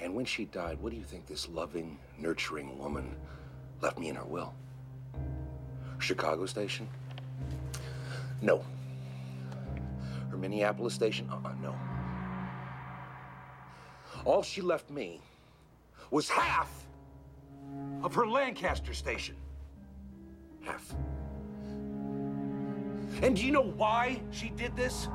And 0.00 0.14
when 0.14 0.24
she 0.24 0.46
died, 0.46 0.80
what 0.80 0.90
do 0.90 0.96
you 0.96 1.04
think 1.04 1.26
this 1.26 1.46
loving, 1.50 1.98
nurturing 2.18 2.78
woman 2.78 3.14
left 3.82 3.98
me 3.98 4.08
in 4.08 4.16
her 4.16 4.24
will? 4.24 4.54
Chicago 5.98 6.46
station? 6.46 6.88
No. 8.40 8.64
Her 10.30 10.38
Minneapolis 10.38 10.94
station? 10.94 11.28
Uh-uh, 11.30 11.52
no. 11.62 11.74
All 14.24 14.42
she 14.42 14.62
left 14.62 14.88
me 14.88 15.20
was 16.10 16.30
half 16.30 16.70
of 18.02 18.14
her 18.14 18.26
Lancaster 18.26 18.94
station. 18.94 19.36
Half. 20.62 20.94
And 23.22 23.36
do 23.36 23.44
you 23.44 23.52
know 23.52 23.62
why 23.62 24.20
she 24.30 24.48
did 24.50 24.74
this? 24.76 25.08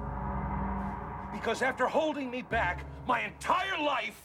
Because 1.34 1.62
after 1.62 1.88
holding 1.88 2.30
me 2.30 2.44
back 2.44 2.86
my 3.08 3.22
entire 3.22 3.78
life, 3.80 4.22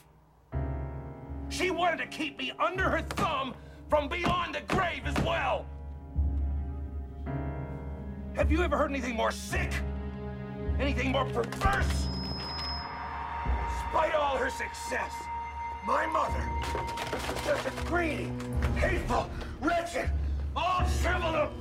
she 1.49 1.71
wanted 1.71 1.99
to 1.99 2.07
keep 2.07 2.39
me 2.39 2.53
under 2.59 2.89
her 2.91 3.01
thumb 3.01 3.55
from 3.89 4.09
beyond 4.09 4.55
the 4.55 4.61
grave 4.75 5.03
as 5.07 5.19
well. 5.25 5.67
Have 8.37 8.53
you 8.53 8.63
ever 8.63 8.77
heard 8.77 8.91
anything 8.91 9.17
more 9.17 9.33
sick? 9.33 9.73
Anything 10.79 11.11
more 11.11 11.25
perverse? 11.25 12.07
Despite 13.93 14.15
all 14.15 14.37
her 14.37 14.51
success, 14.51 15.13
my 15.87 16.07
mother 16.07 16.49
was 17.13 17.45
just 17.45 17.67
a 17.67 17.85
greedy, 17.87 18.31
hateful, 18.77 19.29
wretched, 19.61 20.11
all 20.55 20.87
shriveled 20.87 21.35
up! 21.35 21.53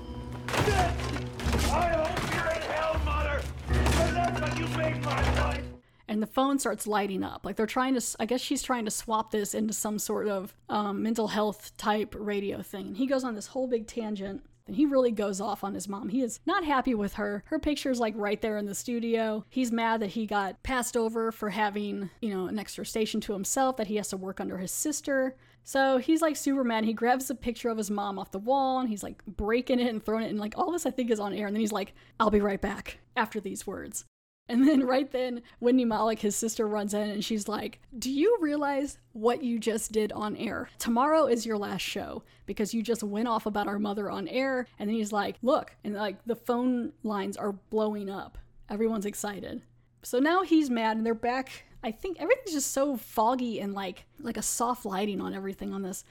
And 6.08 6.24
the 6.24 6.28
phone 6.28 6.58
starts 6.58 6.88
lighting 6.88 7.24
up. 7.24 7.46
Like 7.46 7.56
they're 7.56 7.68
trying 7.68 7.94
to, 7.94 8.02
I 8.20 8.26
guess 8.26 8.42
she's 8.42 8.64
trying 8.64 8.86
to 8.86 8.92
swap 8.92 9.32
this 9.32 9.54
into 9.54 9.74
some 9.74 10.00
sort 10.00 10.28
of 10.28 10.56
um, 10.68 11.04
mental 11.04 11.28
health 11.28 11.72
type 11.78 12.16
radio 12.18 12.64
thing. 12.64 12.88
And 12.88 12.98
he 12.98 13.06
goes 13.06 13.24
on 13.24 13.36
this 13.36 13.48
whole 13.48 13.68
big 13.68 13.86
tangent. 13.86 14.42
And 14.70 14.76
he 14.76 14.86
really 14.86 15.10
goes 15.10 15.42
off 15.42 15.64
on 15.64 15.74
his 15.74 15.88
mom. 15.88 16.10
He 16.10 16.22
is 16.22 16.40
not 16.46 16.64
happy 16.64 16.94
with 16.94 17.16
her. 17.16 17.44
Her 17.48 17.58
picture's 17.58 18.00
like 18.00 18.14
right 18.16 18.40
there 18.40 18.60
in 18.60 18.68
the 18.68 18.76
studio. 18.76 19.44
He's 19.50 19.72
mad 19.72 20.00
that 20.02 20.12
he 20.12 20.28
got 20.28 20.62
passed 20.62 20.96
over 20.96 21.32
for 21.32 21.50
having, 21.50 22.12
you 22.22 22.30
know, 22.30 22.46
an 22.46 22.60
extra 22.60 22.86
station 22.86 23.20
to 23.22 23.34
himself, 23.34 23.78
that 23.78 23.88
he 23.88 23.96
has 23.96 24.10
to 24.10 24.18
work 24.18 24.40
under 24.40 24.60
his 24.60 24.72
sister. 24.72 25.36
So 25.64 25.98
he's 25.98 26.22
like 26.22 26.36
super 26.36 26.64
mad. 26.64 26.84
He 26.84 26.94
grabs 26.94 27.32
a 27.32 27.36
picture 27.36 27.70
of 27.70 27.80
his 27.80 27.90
mom 27.90 28.20
off 28.20 28.30
the 28.30 28.38
wall 28.38 28.80
and 28.80 28.90
he's 28.90 29.02
like 29.02 29.26
breaking 29.26 29.80
it 29.80 29.88
and 29.88 30.06
throwing 30.06 30.24
it. 30.24 30.30
And 30.30 30.40
like 30.40 30.54
all 30.56 30.72
this, 30.72 30.86
I 30.86 30.92
think, 30.92 31.10
is 31.10 31.20
on 31.20 31.34
air. 31.34 31.48
And 31.48 31.56
then 31.56 31.62
he's 31.62 31.72
like, 31.72 31.96
I'll 32.20 32.30
be 32.30 32.40
right 32.40 32.62
back 32.62 33.00
after 33.18 33.40
these 33.40 33.66
words. 33.66 34.06
And 34.50 34.68
then 34.68 34.86
right 34.86 35.10
then, 35.12 35.44
Wendy 35.60 35.86
Malick, 35.86 36.20
his 36.20 36.36
sister, 36.36 36.68
runs 36.68 36.96
in 36.96 37.10
and 37.10 37.24
she's 37.24 37.48
like, 37.48 37.80
Do 37.98 38.12
you 38.12 38.38
realize 38.42 38.98
what 39.14 39.44
you 39.44 39.60
just 39.60 39.92
did 39.92 40.12
on 40.12 40.36
air? 40.36 40.70
Tomorrow 40.80 41.28
is 41.28 41.46
your 41.46 41.58
last 41.58 41.82
show 41.82 42.24
because 42.48 42.74
you 42.74 42.82
just 42.82 43.04
went 43.04 43.28
off 43.28 43.46
about 43.46 43.68
our 43.68 43.78
mother 43.78 44.10
on 44.10 44.28
air. 44.28 44.66
And 44.80 44.90
then 44.90 44.96
he's 44.96 45.14
like, 45.14 45.38
Look, 45.44 45.76
and 45.84 45.94
like 45.94 46.18
the 46.26 46.36
phone 46.36 46.94
lines 47.04 47.38
are 47.38 47.52
blowing 47.52 48.10
up. 48.10 48.40
Everyone's 48.72 49.06
excited. 49.06 49.62
So 50.02 50.18
now 50.18 50.42
he's 50.42 50.72
mad 50.72 50.98
and 50.98 51.06
they're 51.06 51.14
back. 51.14 51.66
I 51.84 51.92
think 51.92 52.20
everything's 52.20 52.54
just 52.54 52.72
so 52.72 52.98
foggy 52.98 53.60
and 53.60 53.74
like 53.74 54.06
like 54.20 54.38
a 54.38 54.42
soft 54.42 54.84
lighting 54.84 55.22
on 55.22 55.36
everything 55.36 55.74
on 55.74 55.84
this. 55.84 56.04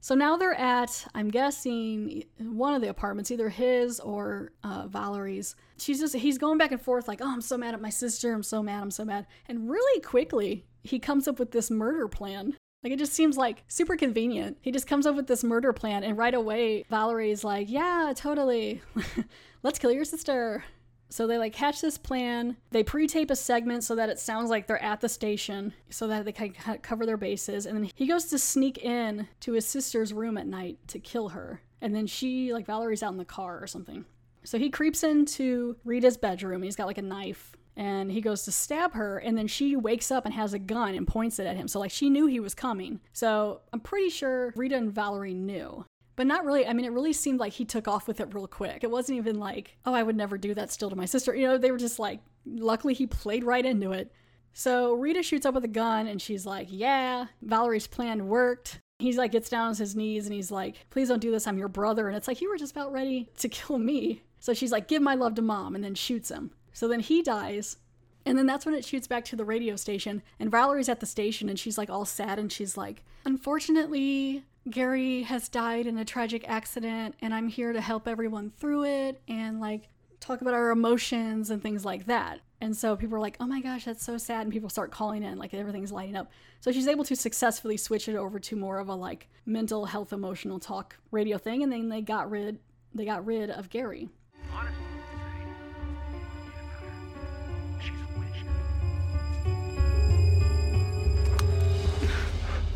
So 0.00 0.14
now 0.14 0.36
they're 0.36 0.54
at, 0.54 1.06
I'm 1.14 1.28
guessing, 1.28 2.24
one 2.38 2.74
of 2.74 2.82
the 2.82 2.88
apartments, 2.88 3.30
either 3.30 3.48
his 3.48 3.98
or 4.00 4.52
uh, 4.62 4.86
Valerie's. 4.86 5.56
She's 5.78 5.98
just, 5.98 6.14
he's 6.14 6.38
going 6.38 6.58
back 6.58 6.70
and 6.72 6.80
forth, 6.80 7.08
like, 7.08 7.20
oh, 7.20 7.28
I'm 7.28 7.40
so 7.40 7.56
mad 7.56 7.74
at 7.74 7.80
my 7.80 7.90
sister. 7.90 8.32
I'm 8.32 8.42
so 8.42 8.62
mad. 8.62 8.82
I'm 8.82 8.90
so 8.90 9.04
mad. 9.04 9.26
And 9.48 9.68
really 9.68 10.00
quickly, 10.00 10.64
he 10.82 10.98
comes 10.98 11.26
up 11.26 11.38
with 11.38 11.50
this 11.50 11.70
murder 11.70 12.08
plan. 12.08 12.56
Like, 12.84 12.92
it 12.92 12.98
just 12.98 13.14
seems 13.14 13.36
like 13.36 13.64
super 13.66 13.96
convenient. 13.96 14.58
He 14.60 14.70
just 14.70 14.86
comes 14.86 15.06
up 15.06 15.16
with 15.16 15.26
this 15.26 15.42
murder 15.42 15.72
plan, 15.72 16.04
and 16.04 16.16
right 16.16 16.34
away, 16.34 16.84
Valerie's 16.88 17.42
like, 17.42 17.68
yeah, 17.68 18.12
totally. 18.14 18.80
Let's 19.64 19.80
kill 19.80 19.90
your 19.90 20.04
sister. 20.04 20.62
So 21.08 21.26
they 21.26 21.38
like 21.38 21.54
hatch 21.54 21.80
this 21.80 21.98
plan. 21.98 22.56
They 22.70 22.82
pre-tape 22.82 23.30
a 23.30 23.36
segment 23.36 23.84
so 23.84 23.94
that 23.94 24.08
it 24.08 24.18
sounds 24.18 24.50
like 24.50 24.66
they're 24.66 24.82
at 24.82 25.00
the 25.00 25.08
station, 25.08 25.72
so 25.88 26.08
that 26.08 26.24
they 26.24 26.32
can 26.32 26.52
cover 26.52 27.06
their 27.06 27.16
bases. 27.16 27.66
And 27.66 27.76
then 27.76 27.90
he 27.94 28.06
goes 28.06 28.24
to 28.26 28.38
sneak 28.38 28.78
in 28.78 29.28
to 29.40 29.52
his 29.52 29.66
sister's 29.66 30.12
room 30.12 30.36
at 30.36 30.46
night 30.46 30.78
to 30.88 30.98
kill 30.98 31.28
her. 31.30 31.62
And 31.80 31.94
then 31.94 32.06
she, 32.06 32.52
like 32.52 32.66
Valerie's 32.66 33.02
out 33.02 33.12
in 33.12 33.18
the 33.18 33.24
car 33.24 33.62
or 33.62 33.66
something. 33.66 34.04
So 34.44 34.58
he 34.58 34.70
creeps 34.70 35.02
into 35.02 35.76
Rita's 35.84 36.16
bedroom. 36.16 36.62
He's 36.62 36.76
got 36.76 36.86
like 36.86 36.98
a 36.98 37.02
knife, 37.02 37.56
and 37.76 38.10
he 38.10 38.20
goes 38.20 38.44
to 38.44 38.52
stab 38.52 38.94
her. 38.94 39.18
And 39.18 39.36
then 39.36 39.46
she 39.46 39.76
wakes 39.76 40.10
up 40.10 40.24
and 40.24 40.34
has 40.34 40.54
a 40.54 40.58
gun 40.58 40.94
and 40.94 41.06
points 41.06 41.38
it 41.38 41.46
at 41.46 41.56
him. 41.56 41.68
So 41.68 41.78
like 41.80 41.90
she 41.90 42.10
knew 42.10 42.26
he 42.26 42.40
was 42.40 42.54
coming. 42.54 43.00
So 43.12 43.60
I'm 43.72 43.80
pretty 43.80 44.10
sure 44.10 44.52
Rita 44.56 44.76
and 44.76 44.92
Valerie 44.92 45.34
knew 45.34 45.84
but 46.16 46.26
not 46.26 46.44
really. 46.44 46.66
I 46.66 46.72
mean, 46.72 46.86
it 46.86 46.92
really 46.92 47.12
seemed 47.12 47.40
like 47.40 47.52
he 47.52 47.64
took 47.64 47.86
off 47.86 48.08
with 48.08 48.20
it 48.20 48.34
real 48.34 48.46
quick. 48.46 48.82
It 48.82 48.90
wasn't 48.90 49.18
even 49.18 49.38
like, 49.38 49.76
oh, 49.84 49.94
I 49.94 50.02
would 50.02 50.16
never 50.16 50.38
do 50.38 50.54
that 50.54 50.72
still 50.72 50.90
to 50.90 50.96
my 50.96 51.04
sister. 51.04 51.34
You 51.34 51.46
know, 51.46 51.58
they 51.58 51.70
were 51.70 51.78
just 51.78 51.98
like, 51.98 52.20
luckily 52.46 52.94
he 52.94 53.06
played 53.06 53.44
right 53.44 53.64
into 53.64 53.92
it. 53.92 54.12
So 54.54 54.94
Rita 54.94 55.22
shoots 55.22 55.44
up 55.44 55.54
with 55.54 55.64
a 55.64 55.68
gun 55.68 56.06
and 56.06 56.20
she's 56.20 56.46
like, 56.46 56.68
yeah, 56.70 57.26
Valerie's 57.42 57.86
plan 57.86 58.26
worked. 58.26 58.80
He's 58.98 59.18
like, 59.18 59.32
gets 59.32 59.50
down 59.50 59.68
on 59.68 59.76
his 59.76 59.94
knees 59.94 60.24
and 60.24 60.34
he's 60.34 60.50
like, 60.50 60.76
please 60.88 61.08
don't 61.08 61.20
do 61.20 61.30
this. 61.30 61.46
I'm 61.46 61.58
your 61.58 61.68
brother. 61.68 62.08
And 62.08 62.16
it's 62.16 62.26
like, 62.26 62.40
you 62.40 62.48
were 62.48 62.56
just 62.56 62.72
about 62.72 62.92
ready 62.92 63.28
to 63.36 63.48
kill 63.50 63.78
me. 63.78 64.22
So 64.40 64.54
she's 64.54 64.72
like, 64.72 64.88
give 64.88 65.02
my 65.02 65.14
love 65.14 65.34
to 65.34 65.42
mom 65.42 65.74
and 65.74 65.84
then 65.84 65.94
shoots 65.94 66.30
him. 66.30 66.52
So 66.72 66.88
then 66.88 67.00
he 67.00 67.22
dies. 67.22 67.76
And 68.24 68.38
then 68.38 68.46
that's 68.46 68.64
when 68.64 68.74
it 68.74 68.84
shoots 68.84 69.06
back 69.06 69.26
to 69.26 69.36
the 69.36 69.44
radio 69.44 69.76
station. 69.76 70.22
And 70.40 70.50
Valerie's 70.50 70.88
at 70.88 71.00
the 71.00 71.06
station 71.06 71.50
and 71.50 71.58
she's 71.58 71.76
like 71.76 71.90
all 71.90 72.06
sad 72.06 72.38
and 72.38 72.50
she's 72.50 72.78
like, 72.78 73.04
unfortunately, 73.26 74.42
Gary 74.68 75.22
has 75.22 75.48
died 75.48 75.86
in 75.86 75.96
a 75.98 76.04
tragic 76.04 76.48
accident 76.48 77.14
and 77.22 77.32
I'm 77.32 77.48
here 77.48 77.72
to 77.72 77.80
help 77.80 78.08
everyone 78.08 78.50
through 78.50 78.84
it 78.84 79.20
and 79.28 79.60
like 79.60 79.88
talk 80.18 80.40
about 80.40 80.54
our 80.54 80.70
emotions 80.70 81.50
and 81.50 81.62
things 81.62 81.84
like 81.84 82.06
that. 82.06 82.40
And 82.60 82.76
so 82.76 82.96
people 82.96 83.16
are 83.16 83.20
like, 83.20 83.36
oh 83.38 83.46
my 83.46 83.60
gosh, 83.60 83.84
that's 83.84 84.04
so 84.04 84.18
sad. 84.18 84.42
And 84.42 84.52
people 84.52 84.70
start 84.70 84.90
calling 84.90 85.22
in, 85.22 85.38
like 85.38 85.54
everything's 85.54 85.92
lighting 85.92 86.16
up. 86.16 86.30
So 86.60 86.72
she's 86.72 86.88
able 86.88 87.04
to 87.04 87.14
successfully 87.14 87.76
switch 87.76 88.08
it 88.08 88.16
over 88.16 88.40
to 88.40 88.56
more 88.56 88.78
of 88.78 88.88
a 88.88 88.94
like 88.94 89.28
mental 89.44 89.84
health, 89.84 90.12
emotional 90.12 90.58
talk 90.58 90.96
radio 91.12 91.38
thing. 91.38 91.62
And 91.62 91.70
then 91.70 91.88
they 91.88 92.00
got 92.00 92.30
rid, 92.30 92.58
they 92.94 93.04
got 93.04 93.24
rid 93.24 93.50
of 93.50 93.70
Gary. 93.70 94.08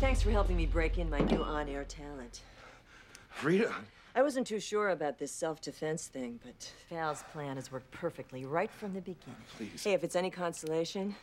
Thanks 0.01 0.23
for 0.23 0.31
helping 0.31 0.57
me 0.57 0.65
break 0.65 0.97
in 0.97 1.11
my 1.11 1.19
new 1.19 1.43
on-air 1.43 1.83
talent. 1.83 2.41
Rita, 3.43 3.71
I 4.15 4.23
wasn't 4.23 4.47
too 4.47 4.59
sure 4.59 4.89
about 4.89 5.19
this 5.19 5.31
self-defense 5.31 6.07
thing, 6.07 6.39
but 6.43 6.73
Val's 6.89 7.23
plan 7.31 7.55
has 7.57 7.71
worked 7.71 7.91
perfectly 7.91 8.43
right 8.43 8.71
from 8.71 8.95
the 8.95 8.99
beginning. 9.01 9.35
Please. 9.55 9.83
Hey, 9.83 9.93
if 9.93 10.03
it's 10.03 10.15
any 10.15 10.31
consolation, 10.31 11.15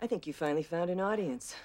I 0.00 0.06
think 0.06 0.24
you 0.24 0.32
finally 0.32 0.62
found 0.62 0.88
an 0.88 1.00
audience. 1.00 1.56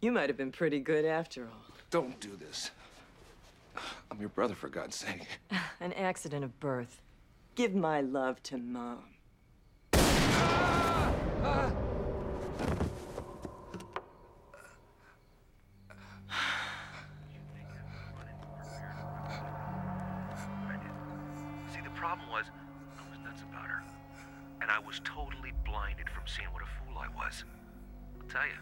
You 0.00 0.12
might 0.12 0.28
have 0.30 0.36
been 0.36 0.52
pretty 0.52 0.78
good 0.78 1.04
after 1.04 1.46
all. 1.46 1.74
don't 1.90 2.18
do 2.20 2.36
this. 2.36 2.70
I'm 4.08 4.20
your 4.20 4.28
brother, 4.28 4.54
for 4.54 4.68
God's 4.68 4.94
sake. 4.94 5.26
An 5.80 5.92
accident 5.94 6.44
of 6.44 6.60
birth. 6.60 7.02
Give 7.56 7.74
my 7.74 8.02
love 8.02 8.40
to 8.44 8.56
Mom. 8.56 9.02
See, 9.94 9.98
the 11.42 11.89
problem 22.00 22.30
was, 22.30 22.46
I 22.98 23.10
was 23.10 23.18
nuts 23.22 23.42
about 23.42 23.66
her. 23.66 23.82
And 24.62 24.70
I 24.70 24.78
was 24.78 25.02
totally 25.04 25.52
blinded 25.66 26.08
from 26.08 26.22
seeing 26.26 26.48
what 26.48 26.62
a 26.62 26.66
fool 26.66 26.96
I 26.96 27.08
was. 27.14 27.44
I'll 28.18 28.26
tell 28.26 28.46
you, 28.46 28.56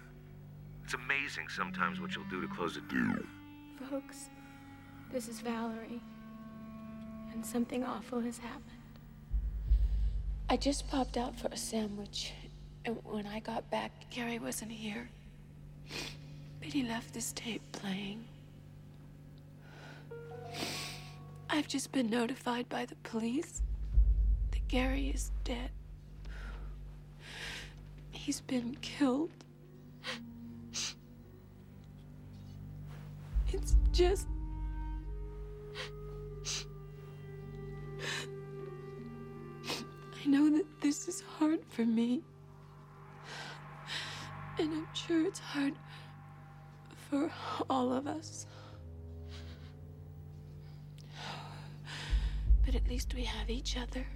it's 0.83 0.94
amazing 0.94 1.46
sometimes 1.48 2.01
what 2.01 2.16
you'll 2.16 2.29
do 2.29 2.40
to 2.40 2.48
close 2.48 2.77
a 2.77 2.81
deal. 2.92 3.14
Folks, 3.88 4.31
this 5.12 5.29
is 5.29 5.38
Valerie. 5.38 6.03
And 7.33 7.46
something 7.46 7.85
awful 7.85 8.20
has 8.22 8.38
happened. 8.38 8.64
I 10.51 10.57
just 10.57 10.88
popped 10.88 11.16
out 11.16 11.38
for 11.38 11.46
a 11.46 11.57
sandwich. 11.57 12.33
And 12.85 12.98
when 13.05 13.27
I 13.27 13.38
got 13.38 13.70
back, 13.70 13.92
Gary 14.11 14.40
wasn't 14.40 14.72
here. 14.72 15.09
But 16.59 16.72
he 16.72 16.83
left 16.83 17.14
this 17.14 17.33
tape 17.33 17.62
playing. 17.70 18.24
I've 21.59 21.66
just 21.66 21.90
been 21.90 22.09
notified 22.09 22.68
by 22.68 22.87
the 22.87 22.94
police 23.03 23.62
that 24.53 24.68
Gary 24.68 25.09
is 25.09 25.33
dead. 25.42 25.71
He's 28.12 28.40
been 28.40 28.77
killed. 28.81 29.33
It's 33.53 33.75
just. 33.90 34.29
I 40.25 40.29
know 40.29 40.51
that 40.51 40.64
this 40.81 41.09
is 41.09 41.25
hard 41.38 41.64
for 41.71 41.85
me. 41.85 42.23
And 44.61 44.73
I'm 44.73 44.87
sure 44.94 45.27
it's 45.27 45.40
hard 45.40 45.75
for 47.11 47.33
all 47.68 47.92
of 47.92 48.07
us. 48.07 48.47
But 52.68 52.74
at 52.74 52.87
least 52.87 53.14
we 53.14 53.24
have 53.24 53.48
each 53.48 53.78
other. 53.78 54.07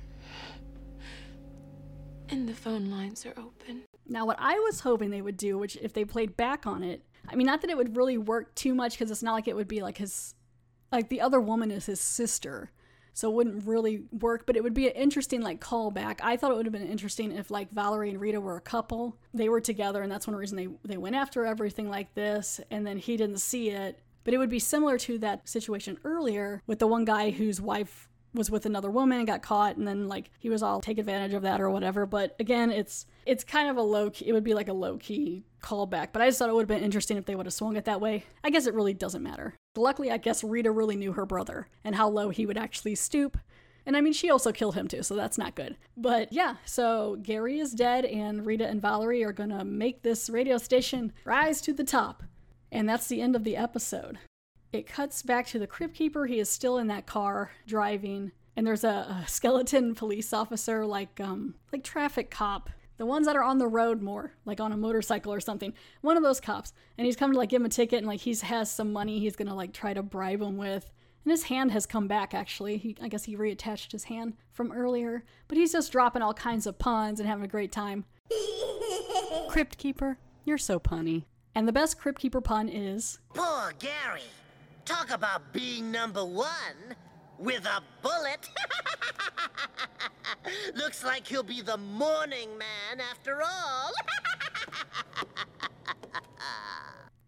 And 2.28 2.46
the 2.46 2.52
phone 2.52 2.90
lines 2.90 3.24
are 3.24 3.32
open. 3.38 3.84
Now, 4.06 4.26
what 4.26 4.36
I 4.38 4.58
was 4.58 4.80
hoping 4.80 5.08
they 5.08 5.22
would 5.22 5.38
do, 5.38 5.56
which 5.56 5.76
if 5.76 5.94
they 5.94 6.04
played 6.04 6.36
back 6.36 6.66
on 6.66 6.82
it, 6.82 7.02
I 7.26 7.34
mean, 7.34 7.46
not 7.46 7.62
that 7.62 7.70
it 7.70 7.78
would 7.78 7.96
really 7.96 8.18
work 8.18 8.54
too 8.54 8.74
much 8.74 8.92
because 8.92 9.10
it's 9.10 9.22
not 9.22 9.32
like 9.32 9.48
it 9.48 9.56
would 9.56 9.68
be 9.68 9.80
like 9.80 9.96
his, 9.96 10.34
like 10.90 11.08
the 11.08 11.22
other 11.22 11.40
woman 11.40 11.70
is 11.70 11.86
his 11.86 11.98
sister. 11.98 12.70
So 13.14 13.30
it 13.30 13.34
wouldn't 13.34 13.66
really 13.66 14.02
work, 14.20 14.44
but 14.44 14.54
it 14.54 14.62
would 14.62 14.74
be 14.74 14.86
an 14.86 14.96
interesting 14.96 15.40
like 15.40 15.58
callback. 15.58 16.20
I 16.22 16.36
thought 16.36 16.50
it 16.50 16.56
would 16.58 16.66
have 16.66 16.74
been 16.74 16.86
interesting 16.86 17.32
if 17.32 17.50
like 17.50 17.70
Valerie 17.70 18.10
and 18.10 18.20
Rita 18.20 18.38
were 18.38 18.58
a 18.58 18.60
couple. 18.60 19.16
They 19.32 19.48
were 19.48 19.62
together 19.62 20.02
and 20.02 20.12
that's 20.12 20.26
one 20.26 20.36
reason 20.36 20.58
they, 20.58 20.68
they 20.84 20.98
went 20.98 21.16
after 21.16 21.46
everything 21.46 21.88
like 21.88 22.14
this 22.14 22.60
and 22.70 22.86
then 22.86 22.98
he 22.98 23.16
didn't 23.16 23.38
see 23.38 23.70
it. 23.70 24.00
But 24.24 24.34
it 24.34 24.36
would 24.36 24.50
be 24.50 24.58
similar 24.58 24.98
to 24.98 25.16
that 25.20 25.48
situation 25.48 25.96
earlier 26.04 26.62
with 26.66 26.80
the 26.80 26.86
one 26.86 27.06
guy 27.06 27.30
whose 27.30 27.58
wife 27.58 28.10
was 28.34 28.50
with 28.50 28.66
another 28.66 28.90
woman 28.90 29.18
and 29.18 29.26
got 29.26 29.42
caught 29.42 29.76
and 29.76 29.86
then 29.86 30.08
like 30.08 30.30
he 30.38 30.48
was 30.48 30.62
all 30.62 30.80
take 30.80 30.98
advantage 30.98 31.34
of 31.34 31.42
that 31.42 31.60
or 31.60 31.70
whatever 31.70 32.06
but 32.06 32.34
again 32.40 32.70
it's 32.70 33.06
it's 33.26 33.44
kind 33.44 33.68
of 33.68 33.76
a 33.76 33.82
low 33.82 34.10
key 34.10 34.28
it 34.28 34.32
would 34.32 34.44
be 34.44 34.54
like 34.54 34.68
a 34.68 34.72
low 34.72 34.96
key 34.96 35.44
callback 35.62 36.08
but 36.12 36.22
i 36.22 36.26
just 36.26 36.38
thought 36.38 36.48
it 36.48 36.54
would 36.54 36.62
have 36.62 36.76
been 36.76 36.84
interesting 36.84 37.16
if 37.16 37.26
they 37.26 37.34
would 37.34 37.46
have 37.46 37.52
swung 37.52 37.76
it 37.76 37.84
that 37.84 38.00
way 38.00 38.24
i 38.42 38.50
guess 38.50 38.66
it 38.66 38.74
really 38.74 38.94
doesn't 38.94 39.22
matter 39.22 39.54
luckily 39.76 40.10
i 40.10 40.16
guess 40.16 40.42
rita 40.42 40.70
really 40.70 40.96
knew 40.96 41.12
her 41.12 41.26
brother 41.26 41.68
and 41.84 41.94
how 41.94 42.08
low 42.08 42.30
he 42.30 42.46
would 42.46 42.58
actually 42.58 42.94
stoop 42.94 43.38
and 43.84 43.96
I 43.96 44.00
mean, 44.00 44.12
she 44.12 44.30
also 44.30 44.52
killed 44.52 44.74
him 44.76 44.86
too, 44.86 45.02
so 45.02 45.16
that's 45.16 45.38
not 45.38 45.54
good. 45.56 45.76
But 45.96 46.32
yeah, 46.32 46.56
so 46.64 47.18
Gary 47.20 47.58
is 47.58 47.72
dead, 47.72 48.04
and 48.04 48.46
Rita 48.46 48.66
and 48.66 48.80
Valerie 48.80 49.24
are 49.24 49.32
gonna 49.32 49.64
make 49.64 50.02
this 50.02 50.30
radio 50.30 50.56
station 50.58 51.12
rise 51.24 51.60
to 51.62 51.72
the 51.72 51.84
top. 51.84 52.22
And 52.70 52.88
that's 52.88 53.08
the 53.08 53.20
end 53.20 53.36
of 53.36 53.44
the 53.44 53.56
episode. 53.56 54.18
It 54.72 54.86
cuts 54.86 55.22
back 55.22 55.46
to 55.48 55.58
the 55.58 55.66
crypt 55.66 55.94
keeper. 55.94 56.24
He 56.24 56.38
is 56.38 56.48
still 56.48 56.78
in 56.78 56.86
that 56.86 57.04
car 57.06 57.52
driving, 57.66 58.32
and 58.56 58.66
there's 58.66 58.84
a, 58.84 59.22
a 59.22 59.24
skeleton 59.28 59.94
police 59.94 60.32
officer, 60.32 60.86
like 60.86 61.20
um, 61.20 61.56
like 61.72 61.84
traffic 61.84 62.30
cop, 62.30 62.70
the 62.96 63.04
ones 63.04 63.26
that 63.26 63.36
are 63.36 63.42
on 63.42 63.58
the 63.58 63.66
road 63.66 64.00
more, 64.00 64.32
like 64.46 64.60
on 64.60 64.72
a 64.72 64.76
motorcycle 64.78 65.30
or 65.30 65.40
something. 65.40 65.74
One 66.00 66.16
of 66.16 66.22
those 66.22 66.40
cops, 66.40 66.72
and 66.96 67.04
he's 67.04 67.16
come 67.16 67.32
to 67.32 67.38
like 67.38 67.50
give 67.50 67.60
him 67.60 67.66
a 67.66 67.68
ticket, 67.68 67.98
and 67.98 68.06
like 68.06 68.20
he 68.20 68.34
has 68.34 68.70
some 68.70 68.94
money 68.94 69.20
he's 69.20 69.36
gonna 69.36 69.54
like 69.54 69.74
try 69.74 69.92
to 69.92 70.02
bribe 70.02 70.40
him 70.40 70.56
with. 70.56 70.90
And 71.24 71.30
his 71.30 71.44
hand 71.44 71.70
has 71.72 71.84
come 71.84 72.08
back 72.08 72.32
actually. 72.32 72.78
He, 72.78 72.96
I 73.00 73.08
guess 73.08 73.24
he 73.24 73.36
reattached 73.36 73.92
his 73.92 74.04
hand 74.04 74.38
from 74.52 74.72
earlier, 74.72 75.22
but 75.48 75.58
he's 75.58 75.72
just 75.72 75.92
dropping 75.92 76.22
all 76.22 76.34
kinds 76.34 76.66
of 76.66 76.78
puns 76.78 77.20
and 77.20 77.28
having 77.28 77.44
a 77.44 77.48
great 77.48 77.72
time. 77.72 78.06
Crypt 79.48 79.76
keeper, 79.76 80.18
you're 80.46 80.56
so 80.56 80.80
punny. 80.80 81.24
And 81.54 81.68
the 81.68 81.72
best 81.72 81.98
crypt 81.98 82.18
keeper 82.18 82.40
pun 82.40 82.70
is 82.70 83.18
Poor 83.34 83.74
Gary. 83.78 84.22
Talk 84.84 85.10
about 85.10 85.52
being 85.52 85.90
number 85.90 86.24
one 86.24 86.96
with 87.38 87.64
a 87.66 87.82
bullet. 88.02 88.48
Looks 90.74 91.04
like 91.04 91.26
he'll 91.26 91.42
be 91.42 91.60
the 91.60 91.76
morning 91.76 92.48
man 92.58 93.00
after 93.10 93.42
all. 93.42 93.92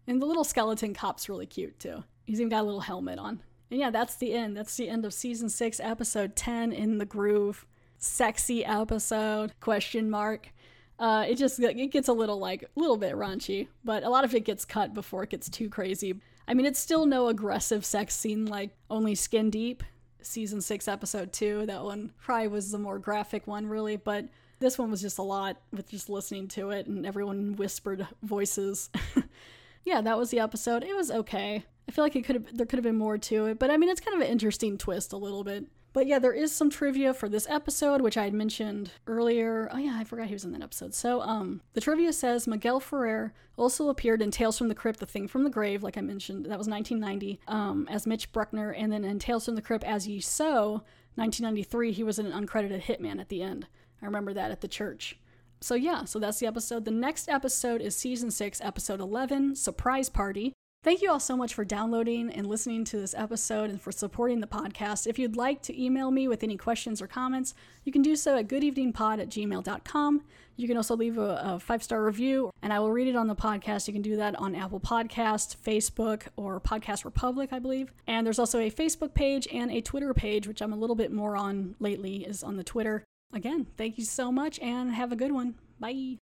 And 0.07 0.21
the 0.21 0.25
little 0.25 0.43
skeleton 0.43 0.93
cop's 0.93 1.29
really 1.29 1.47
cute 1.47 1.79
too. 1.79 2.03
He's 2.25 2.39
even 2.39 2.49
got 2.49 2.61
a 2.61 2.63
little 2.67 2.81
helmet 2.81 3.17
on. 3.19 3.41
And 3.71 3.79
yeah, 3.79 3.89
that's 3.89 4.15
the 4.15 4.33
end. 4.33 4.55
That's 4.55 4.75
the 4.77 4.87
end 4.87 5.05
of 5.05 5.13
season 5.13 5.49
six, 5.49 5.79
episode 5.79 6.35
10 6.35 6.71
in 6.71 6.97
the 6.99 7.05
groove. 7.05 7.65
Sexy 7.97 8.63
episode, 8.63 9.53
question 9.59 10.09
mark. 10.09 10.51
Uh, 10.99 11.25
it 11.27 11.35
just 11.35 11.59
it 11.59 11.91
gets 11.91 12.07
a 12.07 12.13
little 12.13 12.37
like 12.37 12.63
a 12.63 12.79
little 12.79 12.97
bit 12.97 13.15
raunchy, 13.15 13.67
but 13.83 14.03
a 14.03 14.09
lot 14.09 14.23
of 14.23 14.33
it 14.35 14.45
gets 14.45 14.63
cut 14.63 14.93
before 14.93 15.23
it 15.23 15.29
gets 15.29 15.49
too 15.49 15.69
crazy. 15.69 16.15
I 16.47 16.53
mean, 16.53 16.65
it's 16.65 16.79
still 16.79 17.05
no 17.05 17.27
aggressive 17.27 17.85
sex 17.85 18.15
scene 18.15 18.45
like 18.45 18.71
only 18.89 19.15
Skin 19.15 19.49
Deep, 19.49 19.83
season 20.21 20.61
six, 20.61 20.87
episode 20.87 21.33
two. 21.33 21.65
That 21.65 21.83
one 21.83 22.11
probably 22.21 22.47
was 22.47 22.71
the 22.71 22.77
more 22.77 22.99
graphic 22.99 23.47
one, 23.47 23.67
really, 23.67 23.95
but 23.95 24.25
this 24.59 24.77
one 24.77 24.91
was 24.91 25.01
just 25.01 25.17
a 25.17 25.23
lot 25.23 25.57
with 25.71 25.89
just 25.89 26.09
listening 26.09 26.47
to 26.49 26.69
it 26.71 26.87
and 26.87 27.05
everyone 27.05 27.55
whispered 27.55 28.07
voices. 28.23 28.89
yeah, 29.85 30.01
that 30.01 30.17
was 30.17 30.29
the 30.29 30.39
episode. 30.39 30.83
It 30.83 30.95
was 30.95 31.11
okay. 31.11 31.65
I 31.87 31.91
feel 31.91 32.03
like 32.03 32.15
it 32.15 32.25
could 32.25 32.35
have 32.35 32.57
there 32.57 32.65
could 32.65 32.77
have 32.77 32.83
been 32.83 32.97
more 32.97 33.17
to 33.17 33.45
it, 33.45 33.59
but 33.59 33.69
I 33.69 33.77
mean 33.77 33.89
it's 33.89 34.01
kind 34.01 34.15
of 34.15 34.21
an 34.25 34.31
interesting 34.31 34.77
twist 34.77 35.13
a 35.13 35.17
little 35.17 35.43
bit. 35.43 35.65
But 35.95 36.07
yeah, 36.07 36.19
there 36.19 36.33
is 36.33 36.51
some 36.51 36.69
trivia 36.69 37.13
for 37.13 37.29
this 37.29 37.47
episode, 37.49 38.01
which 38.01 38.17
I 38.17 38.25
had 38.25 38.33
mentioned 38.33 38.91
earlier. 39.07 39.69
Oh 39.71 39.77
yeah, 39.77 39.95
I 39.97 40.03
forgot 40.03 40.27
he 40.27 40.33
was 40.33 40.43
in 40.43 40.51
that 40.51 40.61
episode. 40.61 40.93
So 40.93 41.21
um 41.21 41.61
the 41.71 41.79
trivia 41.79 42.11
says 42.11 42.47
Miguel 42.47 42.81
Ferrer 42.81 43.33
also 43.55 43.87
appeared 43.87 44.21
in 44.21 44.29
Tales 44.29 44.57
from 44.57 44.67
the 44.67 44.75
Crypt, 44.75 44.99
The 44.99 45.05
Thing 45.05 45.29
from 45.29 45.45
the 45.45 45.49
Grave, 45.49 45.83
like 45.83 45.97
I 45.97 46.01
mentioned, 46.01 46.47
that 46.47 46.57
was 46.57 46.67
1990, 46.67 47.39
um, 47.47 47.87
as 47.89 48.05
Mitch 48.05 48.29
Bruckner, 48.33 48.71
and 48.71 48.91
then 48.91 49.05
in 49.05 49.19
Tales 49.19 49.45
from 49.45 49.55
the 49.55 49.61
Crypt 49.61 49.85
as 49.85 50.05
Ye 50.05 50.19
Sow, 50.19 50.83
1993, 51.15 51.93
he 51.93 52.03
was 52.03 52.19
an 52.19 52.29
uncredited 52.29 52.81
hitman 52.81 53.21
at 53.21 53.29
the 53.29 53.41
end. 53.41 53.65
I 54.01 54.05
remember 54.05 54.33
that 54.33 54.51
at 54.51 54.59
the 54.59 54.67
church. 54.67 55.17
So 55.61 55.75
yeah, 55.75 56.03
so 56.03 56.19
that's 56.19 56.39
the 56.39 56.47
episode. 56.47 56.83
The 56.83 56.91
next 56.91 57.29
episode 57.29 57.79
is 57.79 57.95
season 57.95 58.31
6, 58.31 58.59
episode 58.61 58.99
11, 58.99 59.55
Surprise 59.55 60.09
Party. 60.09 60.51
Thank 60.85 61.01
you 61.01 61.09
all 61.09 61.19
so 61.19 61.35
much 61.35 61.55
for 61.55 61.65
downloading 61.65 62.29
and 62.29 62.45
listening 62.45 62.85
to 62.85 62.97
this 62.97 63.15
episode 63.17 63.71
and 63.71 63.81
for 63.81 63.91
supporting 63.91 64.39
the 64.39 64.45
podcast. 64.45 65.07
If 65.07 65.17
you'd 65.17 65.35
like 65.35 65.63
to 65.63 65.83
email 65.83 66.11
me 66.11 66.27
with 66.27 66.43
any 66.43 66.57
questions 66.57 67.01
or 67.01 67.07
comments, 67.07 67.55
you 67.85 67.91
can 67.91 68.03
do 68.03 68.15
so 68.15 68.37
at 68.37 68.47
goodeveningpod 68.47 69.19
at 69.19 69.29
gmail.com. 69.29 70.21
You 70.57 70.67
can 70.67 70.77
also 70.77 70.95
leave 70.95 71.17
a, 71.17 71.41
a 71.43 71.59
five 71.59 71.81
star 71.81 72.03
review 72.03 72.51
and 72.61 72.71
I 72.71 72.77
will 72.77 72.91
read 72.91 73.07
it 73.07 73.15
on 73.15 73.25
the 73.25 73.35
podcast. 73.35 73.87
You 73.87 73.93
can 73.93 74.03
do 74.03 74.15
that 74.17 74.35
on 74.35 74.53
Apple 74.53 74.79
Podcast, 74.79 75.57
Facebook, 75.57 76.27
or 76.35 76.61
Podcast 76.61 77.03
Republic, 77.03 77.49
I 77.51 77.57
believe. 77.57 77.91
And 78.05 78.23
there's 78.23 78.37
also 78.37 78.59
a 78.59 78.69
Facebook 78.69 79.15
page 79.15 79.47
and 79.51 79.71
a 79.71 79.81
Twitter 79.81 80.13
page, 80.13 80.47
which 80.47 80.61
I'm 80.61 80.71
a 80.71 80.77
little 80.77 80.95
bit 80.95 81.11
more 81.11 81.35
on 81.35 81.73
lately, 81.79 82.17
is 82.27 82.43
on 82.43 82.57
the 82.57 82.63
Twitter. 82.63 83.03
Again, 83.33 83.65
thank 83.75 83.97
you 83.97 84.05
so 84.05 84.31
much 84.31 84.59
and 84.59 84.93
have 84.93 85.11
a 85.11 85.15
good 85.15 85.31
one. 85.31 85.55
Bye. 85.79 86.19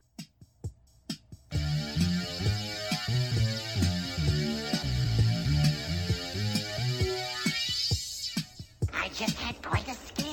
just 9.18 9.36
had 9.40 9.60
quite 9.62 9.88
a 9.88 9.94
scare. 9.94 10.26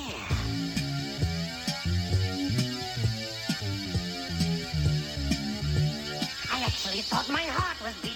I 6.54 6.64
actually 6.64 7.02
thought 7.02 7.28
my 7.30 7.42
heart 7.42 7.82
was 7.82 7.96
beating. 8.04 8.15